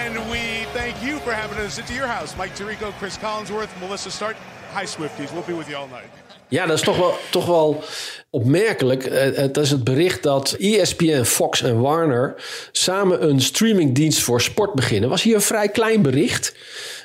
[0.01, 0.43] And we
[0.73, 2.37] thank you for having us into your house.
[2.37, 4.37] Mike Tirico, Chris Collinsworth, Melissa Start.
[4.75, 5.31] Hi, Swifties.
[5.33, 6.11] We'll be with you all night.
[6.49, 7.83] Ja, dat is toch wel, toch wel
[8.31, 9.11] opmerkelijk.
[9.53, 12.35] Dat is het bericht dat ESPN, Fox en Warner
[12.73, 15.09] samen een streamingdienst voor sport beginnen.
[15.09, 16.55] Was hier een vrij klein bericht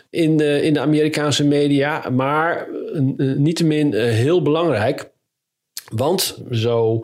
[0.10, 2.68] in de, in de Amerikaanse media, maar
[3.18, 5.10] niettemin heel belangrijk.
[5.96, 7.02] Want zo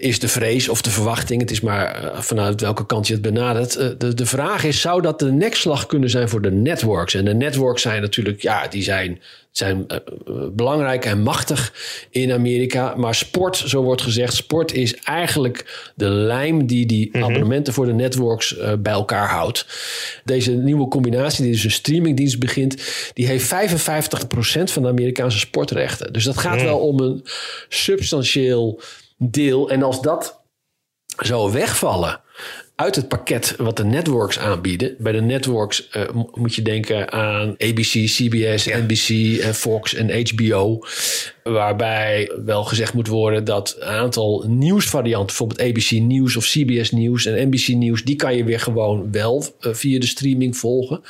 [0.00, 4.00] is de vrees of de verwachting, het is maar vanuit welke kant je het benadert.
[4.00, 7.14] De, de vraag is: zou dat de nekslag kunnen zijn voor de networks?
[7.14, 9.20] En de networks zijn natuurlijk, ja, die zijn
[9.56, 9.98] zijn uh,
[10.52, 11.72] belangrijk en machtig
[12.10, 12.94] in Amerika.
[12.96, 17.22] Maar sport, zo wordt gezegd, sport is eigenlijk de lijm die die mm -hmm.
[17.22, 19.66] abonnementen voor de networks bij elkaar houdt.
[20.24, 22.82] Deze nieuwe combinatie, die dus een streamingdienst begint,
[23.12, 23.56] die heeft 55%
[24.64, 26.12] van de Amerikaanse sportrechten.
[26.12, 26.64] Dus dat gaat mm.
[26.64, 27.24] wel om een
[27.68, 28.80] substantieel
[29.16, 29.70] deel.
[29.70, 30.42] En als dat
[31.16, 32.20] zou wegvallen
[32.76, 34.96] uit het pakket wat de networks aanbieden.
[34.98, 36.02] Bij de networks uh,
[36.32, 38.78] moet je denken aan ABC, CBS, ja.
[38.78, 40.78] NBC, Fox en HBO.
[41.52, 47.26] Waarbij wel gezegd moet worden dat een aantal nieuwsvarianten, bijvoorbeeld ABC Nieuws of CBS Nieuws
[47.26, 51.02] en NBC Nieuws, die kan je weer gewoon wel uh, via de streaming volgen.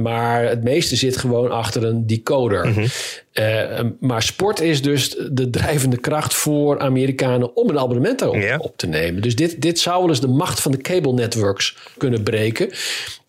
[0.00, 2.66] Maar het meeste zit gewoon achter een decoder.
[2.66, 2.86] Mm -hmm.
[3.32, 8.76] uh, maar sport is dus de drijvende kracht voor Amerikanen om een abonnement daarop op
[8.76, 9.22] te nemen.
[9.22, 12.70] Dus dit, dit zou wel eens de macht van de cable networks kunnen breken.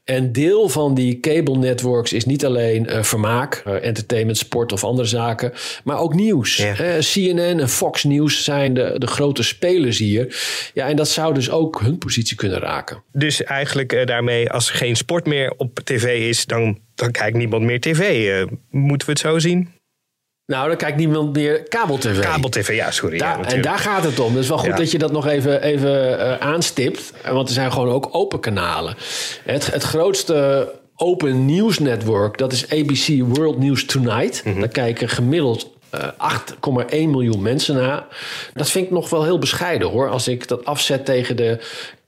[0.09, 4.83] En deel van die cable networks is niet alleen uh, vermaak, uh, entertainment, sport of
[4.83, 5.51] andere zaken,
[5.83, 6.57] maar ook nieuws.
[6.57, 6.79] Ja.
[6.81, 10.41] Uh, CNN en Fox News zijn de, de grote spelers hier.
[10.73, 13.03] Ja, en dat zou dus ook hun positie kunnen raken.
[13.11, 17.63] Dus eigenlijk daarmee, als er geen sport meer op tv is, dan, dan kijkt niemand
[17.63, 18.45] meer tv.
[18.69, 19.78] moeten we het zo zien?
[20.49, 22.19] Nou, dan kijkt niemand meer kabel-tv.
[22.19, 23.17] Kabel-tv, ja, sorry.
[23.17, 24.33] Ja, en daar gaat het om.
[24.33, 24.75] Dus wel goed ja.
[24.75, 27.13] dat je dat nog even, even uh, aanstipt.
[27.31, 28.95] Want er zijn gewoon ook open kanalen.
[29.43, 34.41] Het, het grootste open news network, dat is ABC World News Tonight.
[34.45, 34.61] Mm -hmm.
[34.61, 38.05] Daar kijken gemiddeld uh, 8,1 miljoen mensen naar.
[38.53, 40.09] Dat vind ik nog wel heel bescheiden hoor.
[40.09, 41.59] Als ik dat afzet tegen de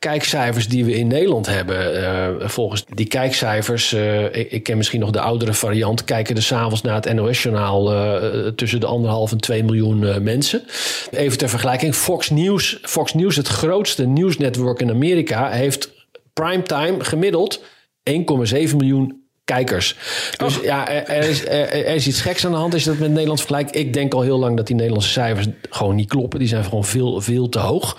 [0.01, 2.01] kijkcijfers die we in Nederland hebben.
[2.01, 6.43] Uh, volgens die kijkcijfers, uh, ik, ik, ken misschien nog de oudere variant, kijken er
[6.43, 10.63] s'avonds naar het NOS-journaal uh, tussen de anderhalf en twee miljoen mensen.
[11.11, 15.91] Even ter vergelijking, Fox News, Fox News, het grootste nieuwsnetwerk in Amerika, heeft
[16.33, 17.61] primetime gemiddeld
[18.09, 19.95] 1,7 miljoen kijkers.
[20.37, 20.63] Dus oh.
[20.63, 23.11] ja, er, er, is, er, er, is iets geks aan de hand je dat met
[23.11, 23.75] Nederland vergelijkt.
[23.75, 26.39] Ik denk al heel lang dat die Nederlandse cijfers gewoon niet kloppen.
[26.39, 27.97] Die zijn gewoon veel, veel te hoog.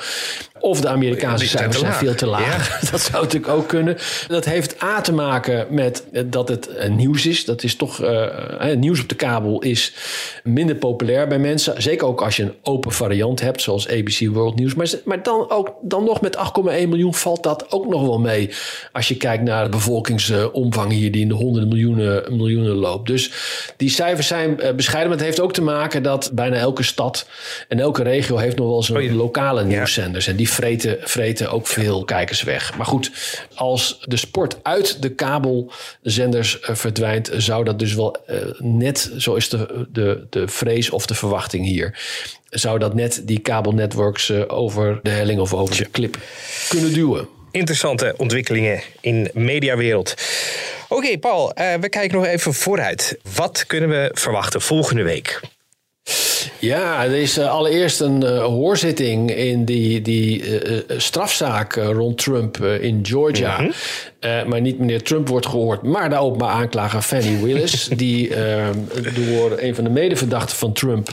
[0.63, 2.81] Of de Amerikaanse cijfers zijn veel te laag.
[2.81, 2.91] Ja.
[2.91, 3.97] Dat zou natuurlijk ook kunnen.
[4.29, 7.45] Dat heeft A te maken met dat het nieuws is.
[7.45, 8.03] Dat is toch.
[8.03, 8.27] Uh,
[8.77, 9.95] nieuws op de kabel is
[10.43, 11.83] minder populair bij mensen.
[11.83, 14.75] Zeker ook als je een open variant hebt, zoals ABC World News.
[14.75, 18.51] Maar, maar dan, ook, dan nog met 8,1 miljoen valt dat ook nog wel mee.
[18.93, 23.07] Als je kijkt naar de bevolkingsomvang hier, die in de honderden miljoenen, miljoenen loopt.
[23.07, 23.33] Dus
[23.77, 25.11] die cijfers zijn bescheiden.
[25.11, 27.27] Maar het heeft ook te maken dat bijna elke stad
[27.69, 30.27] en elke regio heeft nog wel zijn oh, lokale nieuwszenders.
[30.27, 32.77] En die vreten, vreten ook veel kijkers weg.
[32.77, 33.11] Maar goed,
[33.55, 39.35] als de sport uit de kabelzenders uh, verdwijnt, zou dat dus wel uh, net, zo
[39.35, 41.99] is de, de, de vrees of de verwachting hier,
[42.51, 46.19] zou dat net die kabelnetworks uh, over de helling of over de klip
[46.69, 47.29] kunnen duwen.
[47.51, 50.15] Interessante ontwikkelingen in mediawereld.
[50.89, 53.19] Oké, okay, Paul, we kijken nog even vooruit.
[53.35, 55.41] Wat kunnen we verwachten volgende week?
[56.59, 62.57] Ja, er is uh, allereerst een uh, hoorzitting in die, die uh, strafzaak rond Trump
[62.57, 63.61] in Georgia.
[63.61, 63.73] Mm
[64.21, 64.49] -hmm.
[64.49, 68.79] maar niet meneer Trump wordt gehoord, maar de openbaar aanklager Fannie Willis, die ehm,
[69.15, 71.09] door een van de medeverdachten van Trump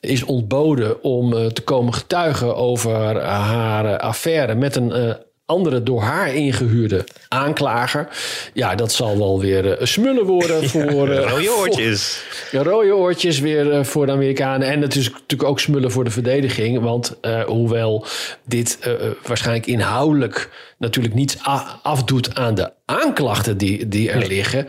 [0.00, 5.16] is ontboden om te komen getuigen over haar affaire met een
[5.46, 8.08] andere door haar ingehuurde aanklager.
[8.52, 11.08] Ja, dat zal wel weer uh, smullen worden voor...
[11.08, 12.24] Uh, rode oortjes.
[12.30, 14.68] Voor, rode oortjes weer uh, voor de Amerikanen.
[14.68, 16.80] En het is natuurlijk ook smullen voor de verdediging.
[16.80, 17.16] Want
[17.46, 18.06] hoewel
[18.44, 18.78] dit
[19.26, 21.36] waarschijnlijk inhoudelijk natuurlijk niets
[21.82, 24.66] afdoet aan de aanklachten die, die er liggen...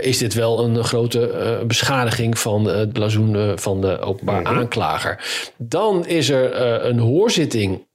[0.00, 4.56] is dit wel een grote beschadiging van het blazoen van de openbaar mm -hmm.
[4.56, 5.24] aanklager.
[5.56, 6.54] Dan is er
[6.84, 7.85] een hoorzitting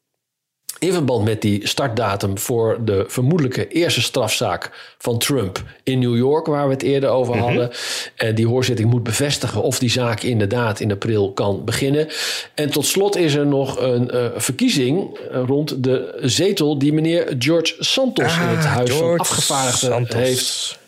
[0.82, 6.46] in verband met die startdatum voor de vermoedelijke eerste strafzaak van Trump in New York,
[6.46, 7.44] waar we het eerder over mhm.
[7.44, 7.72] hadden.
[8.16, 12.08] En die hoorzitting moet bevestigen of die zaak inderdaad in april kan beginnen.
[12.54, 17.76] En tot slot is er nog een uh, verkiezing rond de zetel die meneer George
[17.80, 20.16] Santos in het ah, Huis George van Afgevaardigden Santos.
[20.16, 20.80] heeft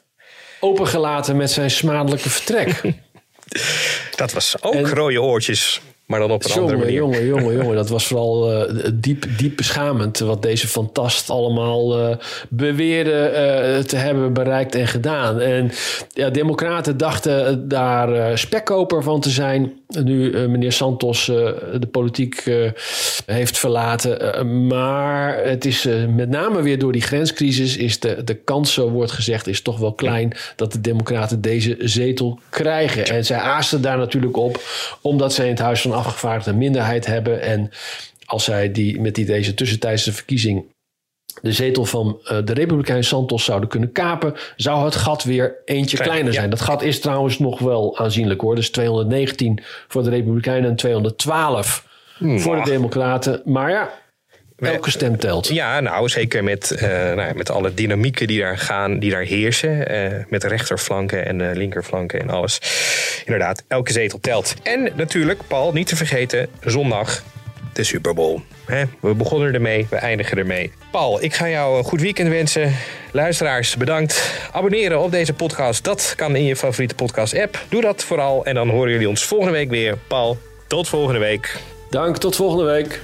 [0.60, 2.82] opengelaten met zijn smadelijke vertrek.
[4.16, 5.82] Dat was ook rode oortjes.
[6.14, 7.00] Maar dan op een jongen, andere manier.
[7.00, 7.76] Jongen, jongen, jongen.
[7.84, 10.20] Dat was vooral uh, diep, diep beschamend.
[10.20, 12.16] Wat deze fantast allemaal uh,
[12.50, 13.32] beweerde
[13.80, 15.40] uh, te hebben bereikt en gedaan.
[15.40, 15.72] En
[16.14, 19.72] ja, democraten dachten daar spekkoper van te zijn.
[19.88, 22.44] Nu meneer Santos de politiek
[23.26, 24.68] heeft verlaten.
[24.68, 27.78] maar het is met name weer door die grenscrisis...
[27.78, 30.34] is de, de kans, zo wordt gezegd, is toch wel klein...
[30.56, 33.06] dat de democraten deze zetel krijgen.
[33.06, 34.62] En zij aasten daar natuurlijk op...
[35.02, 37.42] omdat zij in het Huis van afgevaardigden minderheid hebben.
[37.42, 37.70] En
[38.26, 40.66] als zij die, met die, deze tussentijdse verkiezing
[41.42, 45.98] de zetel van uh, de Republikein Santos zouden kunnen kapen, zou het gat weer eentje
[45.98, 46.50] kleiner zijn.
[46.50, 48.56] Dat gat is trouwens nog wel aanzienlijk hoor.
[48.56, 51.88] Dus 219 voor de Republikeinen en 212
[52.18, 52.40] hmm.
[52.40, 53.42] voor de Democraten.
[53.46, 53.92] Maar ja,
[54.72, 55.48] Elke stem telt.
[55.48, 56.82] Ja, nou zeker met, uh,
[57.14, 59.92] nou, met alle dynamieken die daar gaan, die daar heersen.
[59.92, 62.62] Uh, met rechterflanken en de linkerflanken en alles.
[63.26, 64.54] Inderdaad, elke zetel telt.
[64.64, 67.24] En natuurlijk, Paul, niet te vergeten, zondag
[67.74, 68.40] de Super Bowl.
[69.00, 70.72] we begonnen ermee, we eindigen ermee.
[70.92, 72.76] Paul, ik ga jou een goed weekend wensen.
[73.12, 74.40] Luisteraars, bedankt.
[74.52, 77.60] Abonneren op deze podcast, dat kan in je favoriete podcast-app.
[77.70, 79.98] Doe dat vooral en dan horen jullie ons volgende week weer.
[80.08, 80.38] Paul,
[80.68, 81.58] tot volgende week.
[81.90, 83.02] Dank, tot volgende week.